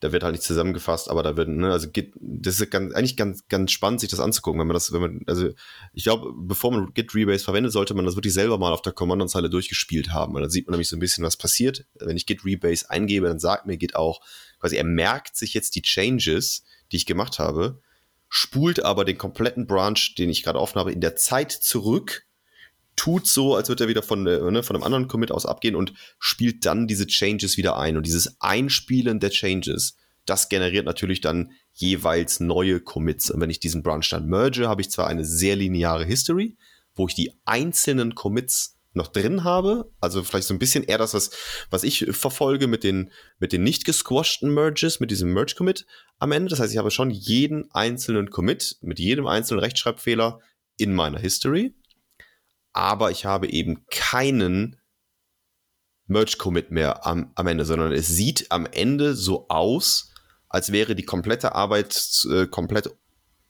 Da 0.00 0.12
wird 0.12 0.22
halt 0.22 0.32
nicht 0.32 0.44
zusammengefasst, 0.44 1.10
aber 1.10 1.22
da 1.22 1.36
wird, 1.36 1.48
ne, 1.48 1.72
also 1.72 1.90
Git, 1.90 2.14
das 2.20 2.60
ist 2.60 2.70
ganz, 2.70 2.94
eigentlich 2.94 3.16
ganz, 3.16 3.48
ganz 3.48 3.72
spannend, 3.72 4.00
sich 4.00 4.08
das 4.08 4.20
anzugucken, 4.20 4.60
wenn 4.60 4.68
man 4.68 4.74
das, 4.74 4.92
wenn 4.92 5.00
man, 5.00 5.22
also 5.26 5.50
ich 5.92 6.04
glaube, 6.04 6.32
bevor 6.36 6.70
man 6.70 6.94
Git 6.94 7.14
Rebase 7.14 7.44
verwendet, 7.44 7.72
sollte 7.72 7.94
man 7.94 8.04
das 8.04 8.14
wirklich 8.14 8.34
selber 8.34 8.58
mal 8.58 8.72
auf 8.72 8.82
der 8.82 8.92
Kommandozeile 8.92 9.50
durchgespielt 9.50 10.10
haben. 10.12 10.36
Und 10.36 10.42
dann 10.42 10.50
sieht 10.50 10.66
man 10.66 10.72
nämlich 10.72 10.88
so 10.88 10.96
ein 10.96 11.00
bisschen, 11.00 11.24
was 11.24 11.36
passiert. 11.36 11.86
Wenn 11.98 12.16
ich 12.16 12.26
Git 12.26 12.44
Rebase 12.44 12.88
eingebe, 12.90 13.26
dann 13.26 13.40
sagt 13.40 13.66
mir 13.66 13.76
Git 13.76 13.96
auch, 13.96 14.20
quasi 14.60 14.76
er 14.76 14.84
merkt 14.84 15.36
sich 15.36 15.54
jetzt 15.54 15.74
die 15.74 15.82
Changes, 15.82 16.62
die 16.92 16.96
ich 16.96 17.06
gemacht 17.06 17.38
habe, 17.38 17.80
spult 18.28 18.84
aber 18.84 19.04
den 19.04 19.18
kompletten 19.18 19.66
Branch, 19.66 19.98
den 20.16 20.30
ich 20.30 20.42
gerade 20.42 20.60
offen 20.60 20.78
habe, 20.78 20.92
in 20.92 21.00
der 21.00 21.16
Zeit 21.16 21.50
zurück, 21.52 22.26
tut 22.98 23.26
so, 23.26 23.54
als 23.54 23.68
würde 23.68 23.84
er 23.84 23.88
wieder 23.88 24.02
von, 24.02 24.24
ne, 24.24 24.62
von 24.62 24.76
einem 24.76 24.82
anderen 24.82 25.08
Commit 25.08 25.30
aus 25.30 25.46
abgehen 25.46 25.76
und 25.76 25.94
spielt 26.18 26.66
dann 26.66 26.86
diese 26.86 27.06
Changes 27.06 27.56
wieder 27.56 27.78
ein. 27.78 27.96
Und 27.96 28.04
dieses 28.04 28.40
Einspielen 28.40 29.20
der 29.20 29.30
Changes, 29.30 29.96
das 30.26 30.48
generiert 30.48 30.84
natürlich 30.84 31.20
dann 31.20 31.52
jeweils 31.72 32.40
neue 32.40 32.80
Commits. 32.80 33.30
Und 33.30 33.40
wenn 33.40 33.50
ich 33.50 33.60
diesen 33.60 33.82
Branch 33.82 34.06
dann 34.10 34.26
merge, 34.26 34.68
habe 34.68 34.80
ich 34.80 34.90
zwar 34.90 35.06
eine 35.06 35.24
sehr 35.24 35.56
lineare 35.56 36.04
History, 36.04 36.56
wo 36.94 37.06
ich 37.06 37.14
die 37.14 37.32
einzelnen 37.44 38.16
Commits 38.16 38.76
noch 38.94 39.06
drin 39.06 39.44
habe. 39.44 39.90
Also 40.00 40.24
vielleicht 40.24 40.48
so 40.48 40.54
ein 40.54 40.58
bisschen 40.58 40.82
eher 40.82 40.98
das, 40.98 41.14
was, 41.14 41.30
was 41.70 41.84
ich 41.84 42.06
verfolge 42.10 42.66
mit 42.66 42.82
den, 42.82 43.12
mit 43.38 43.52
den 43.52 43.62
nicht 43.62 43.84
gesquashten 43.84 44.52
Merges, 44.52 44.98
mit 44.98 45.12
diesem 45.12 45.32
Merge-Commit 45.32 45.86
am 46.18 46.32
Ende. 46.32 46.50
Das 46.50 46.58
heißt, 46.58 46.72
ich 46.72 46.78
habe 46.78 46.90
schon 46.90 47.10
jeden 47.10 47.70
einzelnen 47.70 48.30
Commit 48.30 48.76
mit 48.80 48.98
jedem 48.98 49.28
einzelnen 49.28 49.60
Rechtschreibfehler 49.60 50.40
in 50.76 50.94
meiner 50.94 51.20
History. 51.20 51.74
Aber 52.72 53.10
ich 53.10 53.24
habe 53.24 53.48
eben 53.48 53.84
keinen 53.90 54.76
Merge-Commit 56.06 56.70
mehr 56.70 57.06
am, 57.06 57.30
am 57.34 57.46
Ende, 57.46 57.64
sondern 57.64 57.92
es 57.92 58.08
sieht 58.08 58.50
am 58.50 58.66
Ende 58.66 59.14
so 59.14 59.48
aus, 59.48 60.12
als 60.48 60.72
wäre 60.72 60.94
die 60.94 61.04
komplette 61.04 61.54
Arbeit 61.54 62.26
äh, 62.30 62.46
komplett 62.46 62.90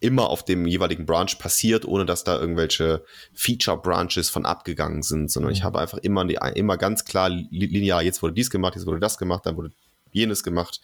immer 0.00 0.28
auf 0.28 0.44
dem 0.44 0.66
jeweiligen 0.66 1.06
Branch 1.06 1.38
passiert, 1.38 1.84
ohne 1.84 2.06
dass 2.06 2.24
da 2.24 2.38
irgendwelche 2.38 3.04
Feature-Branches 3.34 4.30
von 4.30 4.46
abgegangen 4.46 5.02
sind, 5.02 5.30
sondern 5.30 5.52
ich 5.52 5.60
mhm. 5.60 5.64
habe 5.64 5.80
einfach 5.80 5.98
immer, 5.98 6.24
die, 6.24 6.38
immer 6.54 6.76
ganz 6.76 7.04
klar 7.04 7.28
linear, 7.28 8.02
jetzt 8.02 8.22
wurde 8.22 8.34
dies 8.34 8.50
gemacht, 8.50 8.74
jetzt 8.76 8.86
wurde 8.86 9.00
das 9.00 9.18
gemacht, 9.18 9.46
dann 9.46 9.56
wurde 9.56 9.72
jenes 10.12 10.42
gemacht 10.42 10.80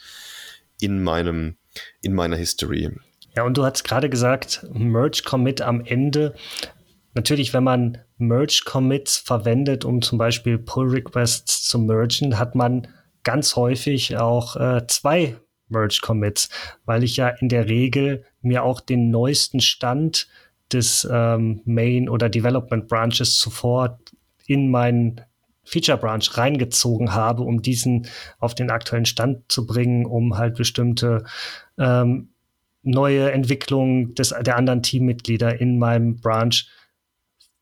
in 0.80 1.02
meinem, 1.02 1.56
in 2.02 2.14
meiner 2.14 2.36
History. 2.36 2.90
Ja, 3.36 3.44
und 3.44 3.56
du 3.56 3.64
hast 3.64 3.84
gerade 3.84 4.08
gesagt, 4.08 4.66
Merge-Commit 4.72 5.60
am 5.60 5.80
Ende. 5.80 6.34
Natürlich, 7.14 7.54
wenn 7.54 7.64
man 7.64 7.98
Merge-Commits 8.18 9.18
verwendet, 9.18 9.84
um 9.84 10.02
zum 10.02 10.18
Beispiel 10.18 10.58
Pull-Requests 10.58 11.66
zu 11.66 11.78
mergen, 11.78 12.38
hat 12.38 12.54
man 12.54 12.88
ganz 13.22 13.56
häufig 13.56 14.16
auch 14.16 14.56
äh, 14.56 14.86
zwei 14.88 15.36
Merge-Commits, 15.68 16.48
weil 16.84 17.04
ich 17.04 17.16
ja 17.16 17.28
in 17.28 17.48
der 17.48 17.68
Regel 17.68 18.24
mir 18.42 18.64
auch 18.64 18.80
den 18.80 19.10
neuesten 19.10 19.60
Stand 19.60 20.28
des 20.72 21.08
ähm, 21.10 21.62
Main- 21.64 22.08
oder 22.08 22.28
Development 22.28 22.88
Branches 22.88 23.36
zuvor 23.38 23.98
in 24.46 24.70
meinen 24.70 25.20
Feature 25.64 25.98
Branch 25.98 26.24
reingezogen 26.32 27.14
habe, 27.14 27.42
um 27.42 27.62
diesen 27.62 28.06
auf 28.38 28.54
den 28.54 28.70
aktuellen 28.70 29.06
Stand 29.06 29.50
zu 29.50 29.66
bringen, 29.66 30.04
um 30.04 30.36
halt 30.36 30.56
bestimmte 30.56 31.24
ähm, 31.78 32.30
neue 32.82 33.32
Entwicklungen 33.32 34.14
des, 34.14 34.34
der 34.42 34.56
anderen 34.56 34.82
Teammitglieder 34.82 35.58
in 35.60 35.78
meinem 35.78 36.16
Branch 36.16 36.54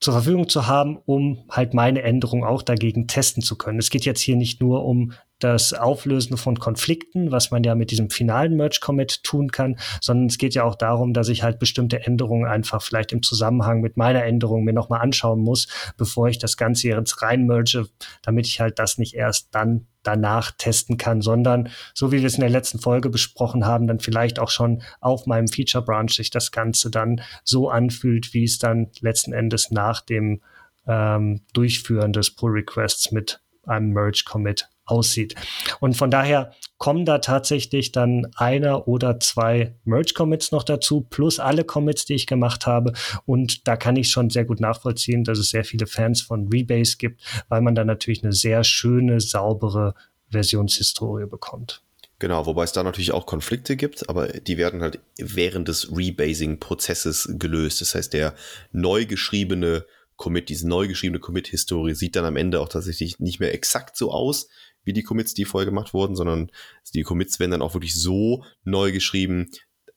zur 0.02 0.14
Verfügung 0.14 0.48
zu 0.48 0.66
haben, 0.66 0.98
um 1.06 1.44
halt 1.48 1.74
meine 1.74 2.02
Änderung 2.02 2.44
auch 2.44 2.62
dagegen 2.62 3.06
testen 3.06 3.42
zu 3.42 3.56
können. 3.56 3.78
Es 3.78 3.88
geht 3.88 4.04
jetzt 4.04 4.20
hier 4.20 4.36
nicht 4.36 4.60
nur 4.60 4.84
um 4.84 5.12
das 5.42 5.72
Auflösen 5.72 6.36
von 6.36 6.58
Konflikten, 6.58 7.32
was 7.32 7.50
man 7.50 7.64
ja 7.64 7.74
mit 7.74 7.90
diesem 7.90 8.10
finalen 8.10 8.56
Merge-Commit 8.56 9.22
tun 9.22 9.50
kann, 9.50 9.76
sondern 10.00 10.26
es 10.26 10.38
geht 10.38 10.54
ja 10.54 10.64
auch 10.64 10.74
darum, 10.74 11.12
dass 11.12 11.28
ich 11.28 11.42
halt 11.42 11.58
bestimmte 11.58 12.04
Änderungen 12.04 12.46
einfach 12.46 12.82
vielleicht 12.82 13.12
im 13.12 13.22
Zusammenhang 13.22 13.80
mit 13.80 13.96
meiner 13.96 14.24
Änderung 14.24 14.64
mir 14.64 14.72
nochmal 14.72 15.00
anschauen 15.00 15.40
muss, 15.40 15.68
bevor 15.96 16.28
ich 16.28 16.38
das 16.38 16.56
Ganze 16.56 16.88
jetzt 16.88 17.22
rein 17.22 17.46
merge, 17.46 17.86
damit 18.22 18.46
ich 18.46 18.60
halt 18.60 18.78
das 18.78 18.98
nicht 18.98 19.14
erst 19.14 19.54
dann 19.54 19.86
danach 20.02 20.50
testen 20.52 20.96
kann, 20.96 21.22
sondern 21.22 21.68
so 21.94 22.12
wie 22.12 22.20
wir 22.20 22.26
es 22.26 22.34
in 22.34 22.40
der 22.40 22.50
letzten 22.50 22.78
Folge 22.78 23.08
besprochen 23.08 23.66
haben, 23.66 23.86
dann 23.86 24.00
vielleicht 24.00 24.38
auch 24.38 24.50
schon 24.50 24.82
auf 25.00 25.26
meinem 25.26 25.48
Feature 25.48 25.84
Branch 25.84 26.08
sich 26.08 26.30
das 26.30 26.50
Ganze 26.50 26.90
dann 26.90 27.20
so 27.44 27.68
anfühlt, 27.70 28.34
wie 28.34 28.44
es 28.44 28.58
dann 28.58 28.90
letzten 29.00 29.32
Endes 29.32 29.70
nach 29.70 30.00
dem 30.00 30.42
ähm, 30.86 31.42
Durchführen 31.52 32.12
des 32.12 32.34
Pull 32.34 32.52
Requests 32.52 33.12
mit 33.12 33.40
einem 33.64 33.90
Merge 33.90 34.24
Commit 34.26 34.68
aussieht. 34.84 35.34
Und 35.80 35.96
von 35.96 36.10
daher 36.10 36.52
kommen 36.78 37.04
da 37.04 37.18
tatsächlich 37.18 37.92
dann 37.92 38.26
einer 38.34 38.88
oder 38.88 39.20
zwei 39.20 39.76
Merge-Commits 39.84 40.52
noch 40.52 40.64
dazu, 40.64 41.02
plus 41.02 41.38
alle 41.38 41.64
Commits, 41.64 42.04
die 42.04 42.14
ich 42.14 42.26
gemacht 42.26 42.66
habe. 42.66 42.92
Und 43.24 43.68
da 43.68 43.76
kann 43.76 43.96
ich 43.96 44.10
schon 44.10 44.30
sehr 44.30 44.44
gut 44.44 44.60
nachvollziehen, 44.60 45.24
dass 45.24 45.38
es 45.38 45.50
sehr 45.50 45.64
viele 45.64 45.86
Fans 45.86 46.20
von 46.22 46.48
Rebase 46.48 46.96
gibt, 46.96 47.20
weil 47.48 47.60
man 47.60 47.74
dann 47.74 47.86
natürlich 47.86 48.22
eine 48.24 48.32
sehr 48.32 48.64
schöne, 48.64 49.20
saubere 49.20 49.94
Versionshistorie 50.30 51.26
bekommt. 51.26 51.82
Genau, 52.18 52.46
wobei 52.46 52.62
es 52.62 52.72
da 52.72 52.84
natürlich 52.84 53.10
auch 53.10 53.26
Konflikte 53.26 53.76
gibt, 53.76 54.08
aber 54.08 54.28
die 54.28 54.56
werden 54.56 54.80
halt 54.80 55.00
während 55.18 55.66
des 55.66 55.90
Rebasing-Prozesses 55.90 57.34
gelöst. 57.36 57.80
Das 57.80 57.96
heißt, 57.96 58.12
der 58.12 58.34
neu 58.70 59.06
geschriebene 59.06 59.84
Commit, 60.14 60.48
diese 60.48 60.68
neu 60.68 60.86
geschriebene 60.86 61.18
Commit-Historie 61.18 61.94
sieht 61.94 62.14
dann 62.14 62.24
am 62.24 62.36
Ende 62.36 62.60
auch 62.60 62.68
tatsächlich 62.68 63.18
nicht 63.18 63.40
mehr 63.40 63.52
exakt 63.52 63.96
so 63.96 64.12
aus, 64.12 64.48
wie 64.84 64.92
die 64.92 65.02
Commits, 65.02 65.34
die 65.34 65.44
vorher 65.44 65.66
gemacht 65.66 65.94
wurden, 65.94 66.16
sondern 66.16 66.50
die 66.94 67.02
Commits 67.02 67.38
werden 67.38 67.52
dann 67.52 67.62
auch 67.62 67.74
wirklich 67.74 67.94
so 67.94 68.44
neu 68.64 68.92
geschrieben, 68.92 69.50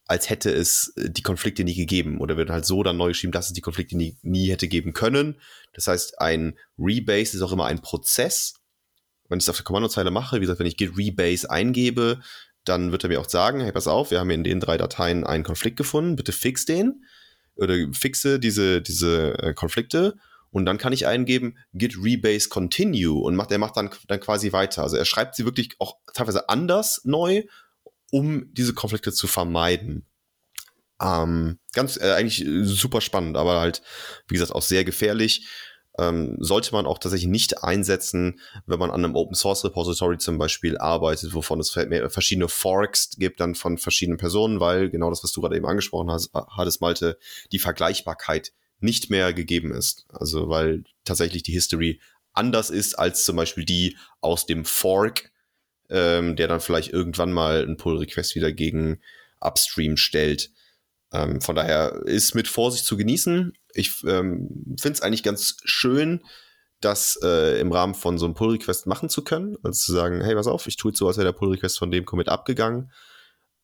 als 0.08 0.30
hätte 0.30 0.52
es 0.52 0.94
äh, 0.98 1.10
die 1.10 1.24
Konflikte 1.24 1.64
nie 1.64 1.76
gegeben 1.76 2.20
oder 2.20 2.38
wird 2.38 2.50
halt 2.50 2.66
so 2.66 2.84
dann 2.84 2.98
neu 2.98 3.10
geschrieben, 3.10 3.32
dass 3.32 3.48
es 3.48 3.54
die 3.54 3.62
Konflikte 3.62 3.98
nie, 3.98 4.18
nie 4.22 4.50
hätte 4.50 4.68
geben 4.68 4.94
können. 4.94 5.40
Das 5.74 5.88
heißt, 5.88 6.20
ein 6.20 6.58
Rebase 6.78 7.36
ist 7.36 7.42
auch 7.42 7.52
immer 7.52 7.66
ein 7.66 7.82
Prozess. 7.82 8.56
Wenn 9.28 9.40
ich 9.40 9.46
es 9.46 9.50
auf 9.50 9.58
der 9.58 9.66
Kommandozeile 9.66 10.12
mache, 10.12 10.38
wie 10.38 10.42
gesagt, 10.42 10.60
wenn 10.60 10.68
ich 10.68 10.78
git 10.78 10.96
rebase 10.96 11.50
eingebe, 11.50 12.22
dann 12.64 12.92
wird 12.92 13.04
er 13.04 13.10
mir 13.10 13.20
auch 13.20 13.30
sagen, 13.30 13.62
hey, 13.62 13.72
pass 13.72 13.88
auf, 13.88 14.12
wir 14.12 14.20
haben 14.20 14.30
in 14.30 14.44
den 14.44 14.60
drei 14.60 14.78
Dateien 14.78 15.24
einen 15.24 15.44
Konflikt 15.44 15.78
gefunden, 15.78 16.16
bitte 16.16 16.32
fix 16.32 16.66
den 16.66 17.04
oder 17.56 17.76
fixe 17.94 18.40
diese, 18.40 18.82
diese 18.82 19.38
äh, 19.40 19.54
Konflikte 19.54 20.18
und 20.56 20.66
dann 20.66 20.78
kann 20.78 20.94
ich 20.94 21.06
eingeben 21.06 21.58
git 21.74 21.98
rebase 22.02 22.48
continue 22.48 23.22
und 23.22 23.36
macht, 23.36 23.52
er 23.52 23.58
macht 23.58 23.76
dann, 23.76 23.90
dann 24.08 24.22
quasi 24.22 24.54
weiter. 24.54 24.84
Also 24.84 24.96
er 24.96 25.04
schreibt 25.04 25.36
sie 25.36 25.44
wirklich 25.44 25.72
auch 25.80 25.98
teilweise 26.14 26.48
anders 26.48 27.02
neu, 27.04 27.44
um 28.10 28.54
diese 28.54 28.74
Konflikte 28.74 29.12
zu 29.12 29.28
vermeiden. 29.28 30.06
Ähm, 31.02 31.60
ganz, 31.74 31.98
äh, 31.98 32.14
eigentlich 32.14 32.46
super 32.62 33.02
spannend, 33.02 33.36
aber 33.36 33.60
halt, 33.60 33.82
wie 34.30 34.36
gesagt, 34.36 34.54
auch 34.54 34.62
sehr 34.62 34.86
gefährlich. 34.86 35.46
Ähm, 36.00 36.38
sollte 36.40 36.72
man 36.72 36.86
auch 36.86 37.00
tatsächlich 37.00 37.30
nicht 37.30 37.62
einsetzen, 37.62 38.40
wenn 38.66 38.80
man 38.80 38.92
an 38.92 39.04
einem 39.04 39.18
Open 39.18 39.36
Source 39.36 39.66
Repository 39.66 40.20
zum 40.20 40.38
Beispiel 40.38 40.78
arbeitet, 40.78 41.34
wovon 41.34 41.60
es 41.60 41.72
verschiedene 41.72 42.48
Forks 42.48 43.10
gibt, 43.18 43.42
dann 43.42 43.56
von 43.56 43.78
verschiedenen 43.78 44.18
Personen, 44.18 44.62
weil 44.62 44.90
genau 44.90 45.10
das, 45.10 45.22
was 45.22 45.34
du 45.34 45.42
gerade 45.42 45.58
eben 45.58 45.66
angesprochen 45.66 46.12
hast, 46.12 46.32
hattest, 46.34 46.80
Malte, 46.80 47.18
die 47.52 47.60
Vergleichbarkeit 47.60 48.54
nicht 48.86 49.10
mehr 49.10 49.34
gegeben 49.34 49.74
ist. 49.74 50.06
Also 50.10 50.50
weil 50.50 50.84
tatsächlich 51.04 51.44
die 51.44 51.52
History 51.52 52.00
anders 52.34 52.70
ist 52.70 52.96
als 52.96 53.26
zum 53.26 53.36
Beispiel 53.36 53.66
die 53.66 53.98
aus 54.22 54.46
dem 54.46 54.66
Fork, 54.66 55.32
ähm, 55.90 56.36
der 56.36 56.48
dann 56.48 56.62
vielleicht 56.62 56.94
irgendwann 56.94 57.34
mal 57.34 57.64
einen 57.64 57.78
Pull-Request 57.78 58.36
wieder 58.36 58.52
gegen 58.52 59.02
Upstream 59.40 59.98
stellt. 59.98 60.52
Ähm, 61.12 61.42
von 61.42 61.56
daher 61.56 62.02
ist 62.06 62.36
mit 62.36 62.48
Vorsicht 62.48 62.86
zu 62.86 62.98
genießen. 62.98 63.54
Ich 63.74 64.04
ähm, 64.06 64.76
finde 64.80 64.96
es 64.96 65.02
eigentlich 65.02 65.24
ganz 65.24 65.58
schön, 65.64 66.24
das 66.82 67.20
äh, 67.24 67.60
im 67.60 67.72
Rahmen 67.72 67.94
von 67.94 68.18
so 68.18 68.26
einem 68.26 68.36
Pull-Request 68.36 68.88
machen 68.88 69.10
zu 69.10 69.24
können. 69.24 69.58
Also 69.64 69.86
zu 69.86 69.94
sagen, 69.94 70.22
hey, 70.22 70.36
pass 70.36 70.48
auf, 70.48 70.68
ich 70.68 70.78
tue 70.78 70.92
jetzt 70.92 71.00
so, 71.00 71.08
als 71.08 71.18
wäre 71.18 71.26
der 71.26 71.38
Pull-Request 71.38 71.80
von 71.80 71.92
dem 71.92 72.06
Commit 72.06 72.30
abgegangen 72.30 72.92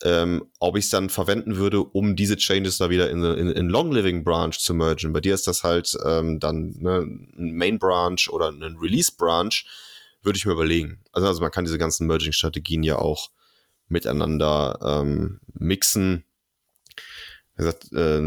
ähm, 0.03 0.45
ob 0.59 0.77
ich 0.77 0.85
es 0.85 0.91
dann 0.91 1.09
verwenden 1.09 1.57
würde, 1.57 1.83
um 1.83 2.15
diese 2.15 2.35
Changes 2.35 2.77
da 2.77 2.89
wieder 2.89 3.09
in, 3.09 3.23
in, 3.23 3.49
in 3.49 3.69
Long 3.69 3.91
Living 3.91 4.23
Branch 4.23 4.51
zu 4.51 4.73
mergen. 4.73 5.13
Bei 5.13 5.21
dir 5.21 5.33
ist 5.33 5.47
das 5.47 5.63
halt 5.63 5.95
ähm, 6.05 6.39
dann 6.39 6.75
ne, 6.79 6.99
ein 6.99 7.55
Main 7.55 7.79
Branch 7.79 8.29
oder 8.29 8.49
ein 8.49 8.77
Release 8.81 9.11
Branch, 9.15 9.53
würde 10.23 10.37
ich 10.37 10.45
mir 10.45 10.53
überlegen. 10.53 11.03
Also, 11.11 11.27
also 11.27 11.41
man 11.41 11.51
kann 11.51 11.65
diese 11.65 11.77
ganzen 11.77 12.07
Merging-Strategien 12.07 12.83
ja 12.83 12.97
auch 12.97 13.29
miteinander 13.87 14.79
ähm, 14.83 15.39
mixen. 15.53 16.23
Wie 17.55 17.63
gesagt, 17.63 17.91
äh, 17.93 18.19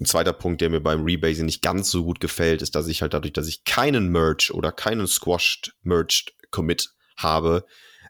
ein 0.00 0.04
zweiter 0.04 0.32
Punkt, 0.32 0.60
der 0.60 0.70
mir 0.70 0.80
beim 0.80 1.02
Rebasing 1.02 1.46
nicht 1.46 1.62
ganz 1.62 1.90
so 1.90 2.04
gut 2.04 2.20
gefällt, 2.20 2.62
ist, 2.62 2.74
dass 2.74 2.86
ich 2.86 3.02
halt 3.02 3.14
dadurch, 3.14 3.32
dass 3.32 3.48
ich 3.48 3.64
keinen 3.64 4.10
Merge 4.10 4.52
oder 4.52 4.70
keinen 4.70 5.06
Squashed 5.06 5.74
Merged 5.82 6.34
Commit 6.50 6.90
habe, 7.16 7.64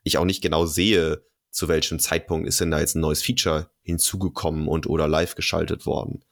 ich 0.05 0.18
auch 0.18 0.25
nicht 0.25 0.42
genau 0.42 0.66
sehe, 0.66 1.23
zu 1.51 1.69
welchem 1.69 1.99
Zeitpunkt 1.99 2.49
ist 2.49 2.61
denn 2.61 2.71
da 2.71 2.81
jetzt 2.81 2.95
ein 2.95 3.01
neues 3.01 3.23
Feature 3.23 3.71
hinzugekommen 3.83 4.69
und 4.69 4.87
oder 4.87 5.09
live 5.09 5.35
geschaltet 5.35 5.87
worden. 5.87 6.25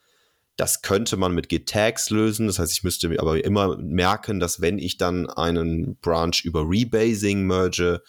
Das 0.56 0.82
könnte 0.82 1.16
man 1.16 1.34
mit 1.34 1.48
Git-Tags 1.48 2.10
lösen. 2.10 2.46
Das 2.46 2.58
heißt, 2.58 2.72
ich 2.72 2.82
müsste 2.82 3.14
aber 3.18 3.44
immer 3.44 3.76
merken, 3.76 4.40
dass 4.40 4.60
wenn 4.60 4.78
ich 4.78 4.96
dann 4.96 5.28
einen 5.28 5.96
Branch 5.96 6.36
über 6.44 6.62
Rebasing 6.62 7.46
merge, 7.46 8.02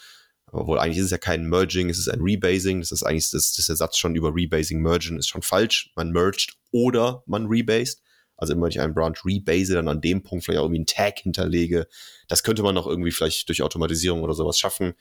obwohl 0.51 0.79
eigentlich 0.79 0.99
ist 0.99 1.05
es 1.05 1.11
ja 1.11 1.17
kein 1.17 1.49
Merging, 1.49 1.89
es 1.89 1.99
ist 1.99 2.07
ein 2.07 2.21
Rebasing. 2.21 2.79
Das 2.79 2.93
ist 2.93 3.03
eigentlich, 3.03 3.29
das, 3.31 3.51
das 3.53 3.65
der 3.65 3.75
Satz 3.75 3.97
schon 3.97 4.15
über 4.15 4.33
Rebasing 4.33 4.81
mergen 4.81 5.17
ist 5.17 5.27
schon 5.27 5.41
falsch. 5.41 5.91
Man 5.95 6.11
merged 6.11 6.55
oder 6.71 7.23
man 7.25 7.47
rebased. 7.47 8.01
Also 8.37 8.53
immer 8.53 8.63
wenn 8.63 8.71
ich 8.71 8.79
einen 8.79 8.93
Branch 8.93 9.17
rebase, 9.25 9.73
dann 9.73 9.87
an 9.87 9.99
dem 9.99 10.21
Punkt 10.23 10.45
vielleicht 10.45 10.59
auch 10.59 10.65
irgendwie 10.65 10.79
einen 10.79 10.85
Tag 10.85 11.19
hinterlege. 11.19 11.87
Das 12.27 12.43
könnte 12.43 12.61
man 12.63 12.75
noch 12.75 12.87
irgendwie 12.87 13.11
vielleicht 13.11 13.49
durch 13.49 13.63
Automatisierung 13.63 14.21
oder 14.21 14.35
sowas 14.35 14.59
schaffen. 14.59 14.93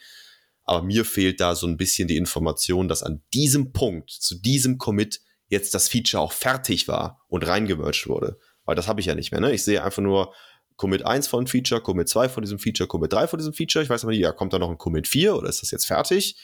Aber 0.66 0.82
mir 0.82 1.04
fehlt 1.04 1.40
da 1.40 1.54
so 1.54 1.66
ein 1.66 1.76
bisschen 1.76 2.08
die 2.08 2.16
Information, 2.16 2.88
dass 2.88 3.02
an 3.02 3.22
diesem 3.32 3.72
Punkt, 3.72 4.10
zu 4.10 4.34
diesem 4.34 4.78
Commit, 4.78 5.20
jetzt 5.48 5.74
das 5.74 5.88
Feature 5.88 6.20
auch 6.20 6.32
fertig 6.32 6.88
war 6.88 7.22
und 7.28 7.46
reingemerged 7.46 8.08
wurde. 8.08 8.38
Weil 8.64 8.74
das 8.74 8.88
habe 8.88 9.00
ich 9.00 9.06
ja 9.06 9.14
nicht 9.14 9.30
mehr. 9.30 9.40
Ne? 9.40 9.52
Ich 9.52 9.62
sehe 9.62 9.82
einfach 9.82 10.02
nur 10.02 10.34
Commit 10.76 11.06
1 11.06 11.28
von 11.28 11.46
Feature, 11.46 11.80
Commit 11.80 12.08
2 12.08 12.28
von 12.28 12.42
diesem 12.42 12.58
Feature, 12.58 12.88
Commit 12.88 13.12
3 13.12 13.28
von 13.28 13.38
diesem 13.38 13.54
Feature. 13.54 13.82
Ich 13.82 13.88
weiß 13.88 14.02
aber 14.02 14.10
nicht, 14.10 14.20
ja, 14.20 14.32
kommt 14.32 14.52
da 14.52 14.58
noch 14.58 14.70
ein 14.70 14.76
Commit 14.76 15.06
4 15.06 15.36
oder 15.36 15.48
ist 15.48 15.62
das 15.62 15.70
jetzt 15.70 15.86
fertig? 15.86 16.36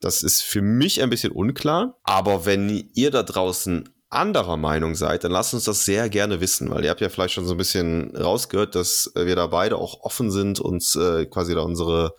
Das 0.00 0.22
ist 0.22 0.42
für 0.42 0.60
mich 0.60 1.02
ein 1.02 1.08
bisschen 1.08 1.32
unklar. 1.32 1.98
Aber 2.04 2.44
wenn 2.44 2.90
ihr 2.92 3.10
da 3.10 3.22
draußen 3.22 3.88
anderer 4.10 4.56
Meinung 4.56 4.94
seid, 4.94 5.24
dann 5.24 5.32
lasst 5.32 5.54
uns 5.54 5.64
das 5.64 5.84
sehr 5.84 6.08
gerne 6.08 6.40
wissen, 6.40 6.70
weil 6.70 6.84
ihr 6.84 6.90
habt 6.90 7.00
ja 7.00 7.08
vielleicht 7.08 7.34
schon 7.34 7.46
so 7.46 7.54
ein 7.54 7.58
bisschen 7.58 8.14
rausgehört, 8.14 8.74
dass 8.74 9.10
wir 9.14 9.34
da 9.34 9.46
beide 9.48 9.76
auch 9.76 10.02
offen 10.02 10.30
sind, 10.30 10.60
uns 10.60 10.94
äh, 10.94 11.26
quasi 11.26 11.54
da 11.54 11.62
unsere 11.62 12.14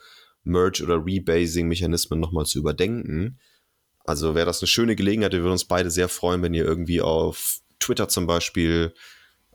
Merge- 0.45 0.83
oder 0.83 1.05
Rebasing-Mechanismen 1.05 2.19
nochmal 2.19 2.45
zu 2.45 2.59
überdenken. 2.59 3.39
Also 4.05 4.35
wäre 4.35 4.45
das 4.45 4.61
eine 4.61 4.67
schöne 4.67 4.95
Gelegenheit. 4.95 5.33
Wir 5.33 5.41
würden 5.41 5.53
uns 5.53 5.65
beide 5.65 5.91
sehr 5.91 6.07
freuen, 6.07 6.41
wenn 6.41 6.53
ihr 6.53 6.63
irgendwie 6.63 7.01
auf 7.01 7.59
Twitter 7.79 8.07
zum 8.07 8.27
Beispiel 8.27 8.93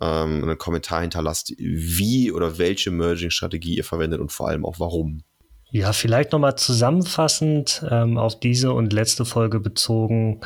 ähm, 0.01 0.43
einen 0.43 0.59
Kommentar 0.59 1.03
hinterlasst, 1.03 1.55
wie 1.59 2.33
oder 2.33 2.59
welche 2.59 2.91
Merging-Strategie 2.91 3.77
ihr 3.77 3.85
verwendet 3.85 4.21
und 4.21 4.33
vor 4.33 4.49
allem 4.49 4.67
auch 4.67 4.81
warum. 4.81 5.23
Ja, 5.71 5.93
vielleicht 5.93 6.33
nochmal 6.33 6.57
zusammenfassend 6.57 7.85
ähm, 7.89 8.19
auf 8.19 8.41
diese 8.41 8.73
und 8.73 8.93
letzte 8.93 9.25
Folge 9.25 9.61
bezogen, 9.61 10.41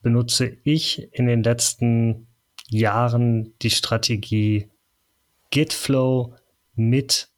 benutze 0.00 0.56
ich 0.64 1.12
in 1.12 1.26
den 1.26 1.42
letzten 1.42 2.28
Jahren 2.68 3.52
die 3.60 3.70
Strategie 3.70 4.70
Gitflow 5.50 6.34
mit 6.74 7.28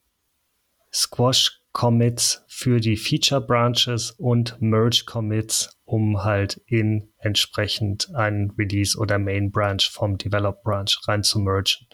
Squash 0.93 1.62
Commits 1.73 2.45
für 2.49 2.81
die 2.81 2.97
Feature 2.97 3.41
Branches 3.41 4.13
und 4.13 4.61
Merge 4.61 5.05
Commits, 5.07 5.79
um 5.85 6.23
halt 6.23 6.61
in 6.67 7.13
entsprechend 7.19 8.15
einen 8.15 8.51
Release 8.53 8.99
oder 8.99 9.19
Main 9.19 9.51
Branch 9.51 9.83
vom 9.91 10.19
Develop 10.19 10.63
Branch 10.63 10.91
rein 11.07 11.23
zu 11.23 11.39
mergen. 11.39 11.87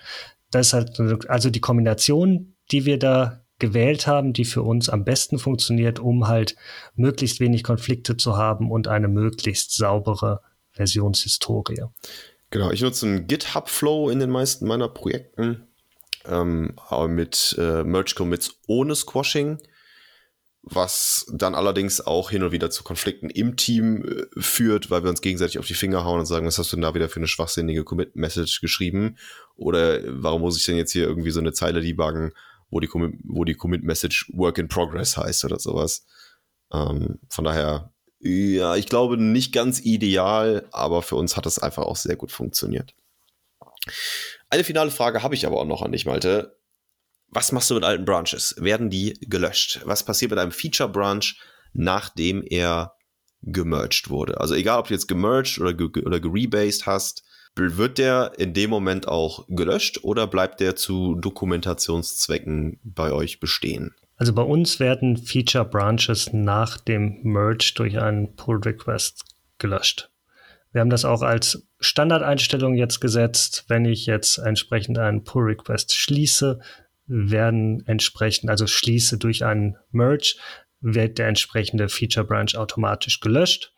Das 0.50 0.68
ist 0.68 0.72
halt 0.72 1.28
also 1.28 1.50
die 1.50 1.60
Kombination, 1.60 2.56
die 2.70 2.86
wir 2.86 2.98
da 2.98 3.44
gewählt 3.58 4.06
haben, 4.06 4.32
die 4.32 4.44
für 4.44 4.62
uns 4.62 4.88
am 4.88 5.04
besten 5.04 5.38
funktioniert, 5.38 5.98
um 5.98 6.28
halt 6.28 6.56
möglichst 6.94 7.40
wenig 7.40 7.64
Konflikte 7.64 8.16
zu 8.16 8.36
haben 8.36 8.70
und 8.70 8.88
eine 8.88 9.08
möglichst 9.08 9.76
saubere 9.76 10.40
Versionshistorie. 10.70 11.84
Genau, 12.50 12.70
ich 12.70 12.80
nutze 12.80 13.06
einen 13.06 13.26
GitHub-Flow 13.26 14.10
in 14.10 14.20
den 14.20 14.30
meisten 14.30 14.66
meiner 14.66 14.88
Projekten 14.88 15.67
ähm, 16.28 16.74
mit 17.08 17.56
äh, 17.58 17.84
Merge-Commits 17.84 18.60
ohne 18.66 18.94
Squashing, 18.94 19.58
was 20.62 21.26
dann 21.32 21.54
allerdings 21.54 22.00
auch 22.00 22.30
hin 22.30 22.42
und 22.42 22.52
wieder 22.52 22.70
zu 22.70 22.84
Konflikten 22.84 23.30
im 23.30 23.56
Team 23.56 24.04
äh, 24.04 24.40
führt, 24.40 24.90
weil 24.90 25.02
wir 25.02 25.10
uns 25.10 25.22
gegenseitig 25.22 25.58
auf 25.58 25.66
die 25.66 25.74
Finger 25.74 26.04
hauen 26.04 26.20
und 26.20 26.26
sagen, 26.26 26.46
was 26.46 26.58
hast 26.58 26.72
du 26.72 26.76
denn 26.76 26.82
da 26.82 26.94
wieder 26.94 27.08
für 27.08 27.20
eine 27.20 27.28
schwachsinnige 27.28 27.84
Commit-Message 27.84 28.60
geschrieben? 28.60 29.16
Oder 29.56 30.00
warum 30.06 30.42
muss 30.42 30.58
ich 30.58 30.66
denn 30.66 30.76
jetzt 30.76 30.92
hier 30.92 31.06
irgendwie 31.06 31.30
so 31.30 31.40
eine 31.40 31.52
Zeile 31.52 31.80
debuggen, 31.80 32.32
wo 32.70 32.80
die, 32.80 32.88
wo 33.24 33.44
die 33.44 33.54
Commit-Message 33.54 34.30
Work 34.34 34.58
in 34.58 34.68
Progress 34.68 35.16
heißt 35.16 35.44
oder 35.44 35.58
sowas? 35.58 36.04
Ähm, 36.72 37.18
von 37.28 37.44
daher, 37.44 37.92
ja, 38.20 38.76
ich 38.76 38.86
glaube 38.86 39.16
nicht 39.16 39.52
ganz 39.52 39.80
ideal, 39.80 40.66
aber 40.72 41.02
für 41.02 41.16
uns 41.16 41.36
hat 41.36 41.46
das 41.46 41.58
einfach 41.58 41.84
auch 41.84 41.96
sehr 41.96 42.16
gut 42.16 42.32
funktioniert. 42.32 42.94
Eine 44.50 44.64
finale 44.64 44.90
Frage 44.90 45.22
habe 45.22 45.34
ich 45.34 45.46
aber 45.46 45.60
auch 45.60 45.66
noch 45.66 45.82
an 45.82 45.92
dich, 45.92 46.06
Malte. 46.06 46.56
Was 47.30 47.52
machst 47.52 47.68
du 47.70 47.74
mit 47.74 47.84
alten 47.84 48.06
Branches? 48.06 48.54
Werden 48.58 48.88
die 48.88 49.18
gelöscht? 49.20 49.82
Was 49.84 50.02
passiert 50.02 50.30
mit 50.30 50.40
einem 50.40 50.52
Feature 50.52 50.88
Branch, 50.88 51.24
nachdem 51.74 52.42
er 52.42 52.94
gemerged 53.42 54.08
wurde? 54.08 54.40
Also 54.40 54.54
egal, 54.54 54.78
ob 54.78 54.88
du 54.88 54.94
jetzt 54.94 55.08
gemerged 55.08 55.58
oder, 55.60 55.74
ge 55.74 56.02
oder 56.02 56.20
gerebased 56.20 56.86
hast, 56.86 57.24
wird 57.54 57.98
der 57.98 58.32
in 58.38 58.54
dem 58.54 58.70
Moment 58.70 59.08
auch 59.08 59.44
gelöscht 59.48 60.04
oder 60.04 60.26
bleibt 60.26 60.60
der 60.60 60.76
zu 60.76 61.16
Dokumentationszwecken 61.16 62.78
bei 62.84 63.12
euch 63.12 63.40
bestehen? 63.40 63.94
Also 64.16 64.32
bei 64.32 64.42
uns 64.42 64.80
werden 64.80 65.16
Feature 65.16 65.64
Branches 65.64 66.32
nach 66.32 66.78
dem 66.78 67.20
Merge 67.22 67.72
durch 67.74 67.98
einen 67.98 68.34
Pull 68.36 68.58
Request 68.58 69.24
gelöscht. 69.58 70.10
Wir 70.72 70.80
haben 70.80 70.90
das 70.90 71.04
auch 71.04 71.22
als 71.22 71.66
Standardeinstellung 71.80 72.74
jetzt 72.74 73.00
gesetzt. 73.00 73.64
Wenn 73.68 73.84
ich 73.84 74.06
jetzt 74.06 74.38
entsprechend 74.38 74.98
einen 74.98 75.24
Pull 75.24 75.44
Request 75.44 75.94
schließe, 75.94 76.60
werden 77.06 77.82
entsprechend, 77.86 78.50
also 78.50 78.66
schließe 78.66 79.18
durch 79.18 79.44
einen 79.44 79.76
Merge, 79.90 80.34
wird 80.80 81.18
der 81.18 81.28
entsprechende 81.28 81.88
Feature 81.88 82.26
Branch 82.26 82.54
automatisch 82.54 83.20
gelöscht. 83.20 83.72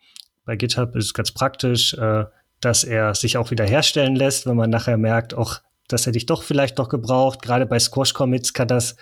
Bei 0.45 0.55
GitHub 0.55 0.95
ist 0.95 1.05
es 1.05 1.13
ganz 1.13 1.31
praktisch, 1.31 1.93
äh, 1.93 2.25
dass 2.59 2.83
er 2.83 3.15
sich 3.15 3.37
auch 3.37 3.51
wieder 3.51 3.65
herstellen 3.65 4.15
lässt, 4.15 4.45
wenn 4.45 4.57
man 4.57 4.69
nachher 4.69 4.97
merkt, 4.97 5.33
auch 5.33 5.61
das 5.87 6.05
hätte 6.05 6.17
ich 6.17 6.25
doch 6.25 6.43
vielleicht 6.43 6.77
noch 6.77 6.89
gebraucht. 6.89 7.41
Gerade 7.41 7.65
bei 7.65 7.79
Squash 7.79 8.13
Commits 8.13 8.53
kann 8.53 8.67
das 8.67 8.95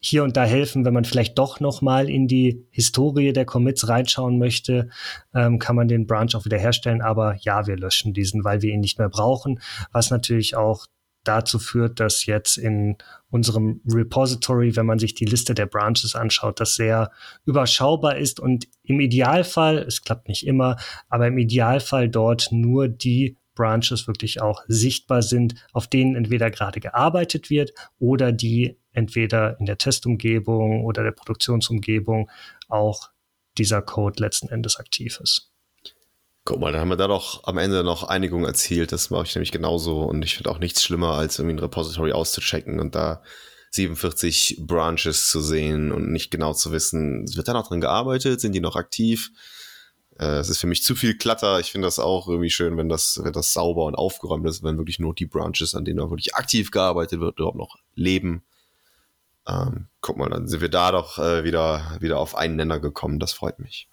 hier 0.00 0.24
und 0.24 0.36
da 0.36 0.44
helfen, 0.44 0.84
wenn 0.86 0.94
man 0.94 1.04
vielleicht 1.04 1.38
doch 1.38 1.60
noch 1.60 1.82
mal 1.82 2.08
in 2.08 2.26
die 2.26 2.66
Historie 2.70 3.32
der 3.34 3.44
Commits 3.44 3.86
reinschauen 3.86 4.38
möchte, 4.38 4.88
ähm, 5.34 5.58
kann 5.58 5.76
man 5.76 5.88
den 5.88 6.06
Branch 6.06 6.34
auch 6.34 6.46
wieder 6.46 6.58
herstellen. 6.58 7.02
Aber 7.02 7.36
ja, 7.40 7.66
wir 7.66 7.76
löschen 7.76 8.14
diesen, 8.14 8.42
weil 8.42 8.62
wir 8.62 8.72
ihn 8.72 8.80
nicht 8.80 8.98
mehr 8.98 9.10
brauchen, 9.10 9.60
was 9.92 10.10
natürlich 10.10 10.56
auch 10.56 10.86
dazu 11.24 11.58
führt, 11.58 12.00
dass 12.00 12.24
jetzt 12.24 12.56
in 12.56 12.96
unserem 13.30 13.82
Repository, 13.86 14.74
wenn 14.76 14.86
man 14.86 14.98
sich 14.98 15.14
die 15.14 15.26
Liste 15.26 15.54
der 15.54 15.66
Branches 15.66 16.14
anschaut, 16.14 16.60
das 16.60 16.76
sehr 16.76 17.10
überschaubar 17.44 18.16
ist 18.16 18.40
und 18.40 18.68
im 18.82 19.00
Idealfall, 19.00 19.78
es 19.78 20.02
klappt 20.02 20.28
nicht 20.28 20.46
immer, 20.46 20.76
aber 21.08 21.26
im 21.26 21.36
Idealfall 21.36 22.08
dort 22.08 22.48
nur 22.52 22.88
die 22.88 23.36
Branches 23.54 24.06
wirklich 24.06 24.40
auch 24.40 24.62
sichtbar 24.68 25.22
sind, 25.22 25.54
auf 25.72 25.86
denen 25.86 26.16
entweder 26.16 26.50
gerade 26.50 26.80
gearbeitet 26.80 27.50
wird 27.50 27.72
oder 27.98 28.32
die 28.32 28.76
entweder 28.92 29.58
in 29.60 29.66
der 29.66 29.78
Testumgebung 29.78 30.84
oder 30.84 31.02
der 31.02 31.12
Produktionsumgebung 31.12 32.30
auch 32.68 33.10
dieser 33.58 33.82
Code 33.82 34.22
letzten 34.22 34.48
Endes 34.48 34.76
aktiv 34.76 35.20
ist. 35.22 35.50
Guck 36.44 36.60
mal, 36.60 36.72
dann 36.72 36.80
haben 36.80 36.88
wir 36.88 36.96
da 36.96 37.06
doch 37.06 37.44
am 37.44 37.58
Ende 37.58 37.84
noch 37.84 38.04
Einigung 38.04 38.44
erzielt. 38.44 38.92
Das 38.92 39.10
mache 39.10 39.24
ich 39.26 39.34
nämlich 39.34 39.52
genauso 39.52 40.02
und 40.02 40.24
ich 40.24 40.36
finde 40.36 40.50
auch 40.50 40.58
nichts 40.58 40.82
schlimmer, 40.82 41.14
als 41.14 41.38
irgendwie 41.38 41.56
ein 41.56 41.60
Repository 41.60 42.12
auszuchecken 42.12 42.80
und 42.80 42.94
da 42.94 43.22
47 43.72 44.62
Branches 44.66 45.28
zu 45.28 45.40
sehen 45.40 45.92
und 45.92 46.10
nicht 46.10 46.30
genau 46.30 46.54
zu 46.54 46.72
wissen, 46.72 47.24
wird 47.36 47.46
da 47.46 47.52
noch 47.52 47.68
drin 47.68 47.80
gearbeitet, 47.80 48.40
sind 48.40 48.52
die 48.52 48.60
noch 48.60 48.74
aktiv? 48.74 49.30
Äh, 50.20 50.38
es 50.38 50.50
ist 50.50 50.58
für 50.58 50.66
mich 50.66 50.82
zu 50.82 50.94
viel 50.94 51.16
Klatter. 51.16 51.60
Ich 51.60 51.72
finde 51.72 51.86
das 51.86 51.98
auch 51.98 52.28
irgendwie 52.28 52.50
schön, 52.50 52.76
wenn 52.76 52.90
das, 52.90 53.20
wenn 53.22 53.32
das 53.32 53.54
sauber 53.54 53.86
und 53.86 53.94
aufgeräumt 53.94 54.46
ist, 54.46 54.62
wenn 54.62 54.76
wirklich 54.76 54.98
nur 54.98 55.14
die 55.14 55.26
Branches, 55.26 55.74
an 55.74 55.84
denen 55.84 55.98
auch 56.00 56.10
wirklich 56.10 56.34
aktiv 56.34 56.70
gearbeitet 56.70 57.20
wird, 57.20 57.38
überhaupt 57.38 57.56
noch 57.56 57.76
leben. 57.94 58.44
Ähm, 59.48 59.86
guck 60.02 60.18
mal, 60.18 60.28
dann 60.28 60.46
sind 60.46 60.60
wir 60.60 60.68
da 60.68 60.92
doch 60.92 61.18
äh, 61.18 61.42
wieder, 61.42 61.96
wieder 62.00 62.18
auf 62.18 62.36
einen 62.36 62.56
Nenner 62.56 62.78
gekommen. 62.80 63.18
Das 63.18 63.32
freut 63.32 63.58
mich. 63.58 63.88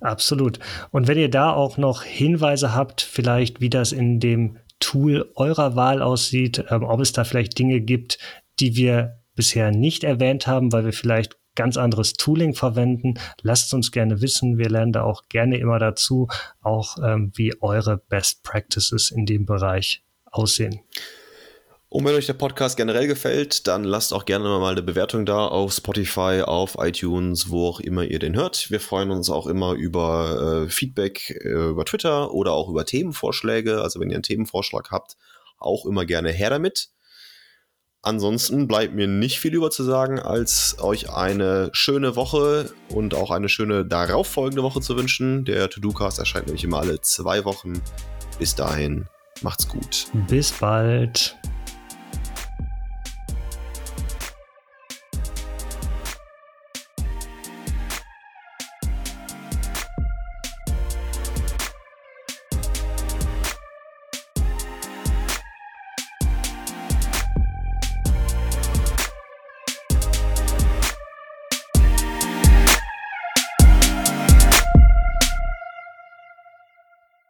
Absolut. 0.00 0.58
Und 0.90 1.06
wenn 1.06 1.18
ihr 1.18 1.30
da 1.30 1.52
auch 1.52 1.76
noch 1.76 2.02
Hinweise 2.02 2.74
habt, 2.74 3.02
vielleicht 3.02 3.60
wie 3.60 3.70
das 3.70 3.92
in 3.92 4.18
dem 4.18 4.56
Tool 4.80 5.30
eurer 5.36 5.76
Wahl 5.76 6.00
aussieht, 6.00 6.64
ähm, 6.70 6.84
ob 6.84 7.00
es 7.00 7.12
da 7.12 7.24
vielleicht 7.24 7.58
Dinge 7.58 7.82
gibt, 7.82 8.18
die 8.58 8.76
wir 8.76 9.18
bisher 9.34 9.70
nicht 9.70 10.04
erwähnt 10.04 10.46
haben, 10.46 10.72
weil 10.72 10.86
wir 10.86 10.92
vielleicht 10.92 11.36
ganz 11.54 11.76
anderes 11.76 12.14
Tooling 12.14 12.54
verwenden. 12.54 13.14
Lasst 13.42 13.74
uns 13.74 13.92
gerne 13.92 14.20
wissen. 14.20 14.58
Wir 14.58 14.70
lernen 14.70 14.92
da 14.92 15.02
auch 15.02 15.28
gerne 15.28 15.58
immer 15.58 15.78
dazu, 15.78 16.28
auch 16.60 16.96
ähm, 17.04 17.32
wie 17.34 17.54
eure 17.60 17.98
Best 17.98 18.42
Practices 18.42 19.10
in 19.10 19.26
dem 19.26 19.46
Bereich 19.46 20.02
aussehen. 20.26 20.80
Und 21.92 22.06
wenn 22.06 22.14
euch 22.14 22.24
der 22.24 22.32
Podcast 22.32 22.78
generell 22.78 23.06
gefällt, 23.06 23.66
dann 23.66 23.84
lasst 23.84 24.14
auch 24.14 24.24
gerne 24.24 24.44
mal 24.44 24.72
eine 24.72 24.80
Bewertung 24.80 25.26
da 25.26 25.46
auf 25.46 25.74
Spotify, 25.74 26.40
auf 26.42 26.78
iTunes, 26.78 27.50
wo 27.50 27.68
auch 27.68 27.80
immer 27.80 28.02
ihr 28.04 28.18
den 28.18 28.34
hört. 28.34 28.70
Wir 28.70 28.80
freuen 28.80 29.10
uns 29.10 29.28
auch 29.28 29.46
immer 29.46 29.74
über 29.74 30.64
äh, 30.64 30.70
Feedback 30.70 31.38
äh, 31.44 31.68
über 31.68 31.84
Twitter 31.84 32.32
oder 32.32 32.52
auch 32.52 32.70
über 32.70 32.86
Themenvorschläge. 32.86 33.82
Also 33.82 34.00
wenn 34.00 34.08
ihr 34.08 34.16
einen 34.16 34.22
Themenvorschlag 34.22 34.90
habt, 34.90 35.18
auch 35.58 35.84
immer 35.84 36.06
gerne 36.06 36.30
her 36.30 36.48
damit. 36.48 36.88
Ansonsten 38.04 38.66
bleibt 38.66 38.94
mir 38.94 39.06
nicht 39.06 39.38
viel 39.38 39.54
über 39.54 39.70
zu 39.70 39.84
sagen, 39.84 40.18
als 40.18 40.76
euch 40.80 41.10
eine 41.10 41.70
schöne 41.72 42.16
Woche 42.16 42.72
und 42.88 43.14
auch 43.14 43.30
eine 43.30 43.48
schöne 43.48 43.84
darauffolgende 43.84 44.64
Woche 44.64 44.80
zu 44.80 44.96
wünschen. 44.96 45.44
Der 45.44 45.70
To-Do-Cast 45.70 46.18
erscheint 46.18 46.46
nämlich 46.46 46.64
immer 46.64 46.80
alle 46.80 47.00
zwei 47.00 47.44
Wochen. 47.44 47.80
Bis 48.40 48.56
dahin, 48.56 49.06
macht's 49.42 49.68
gut. 49.68 50.08
Bis 50.28 50.50
bald. 50.50 51.36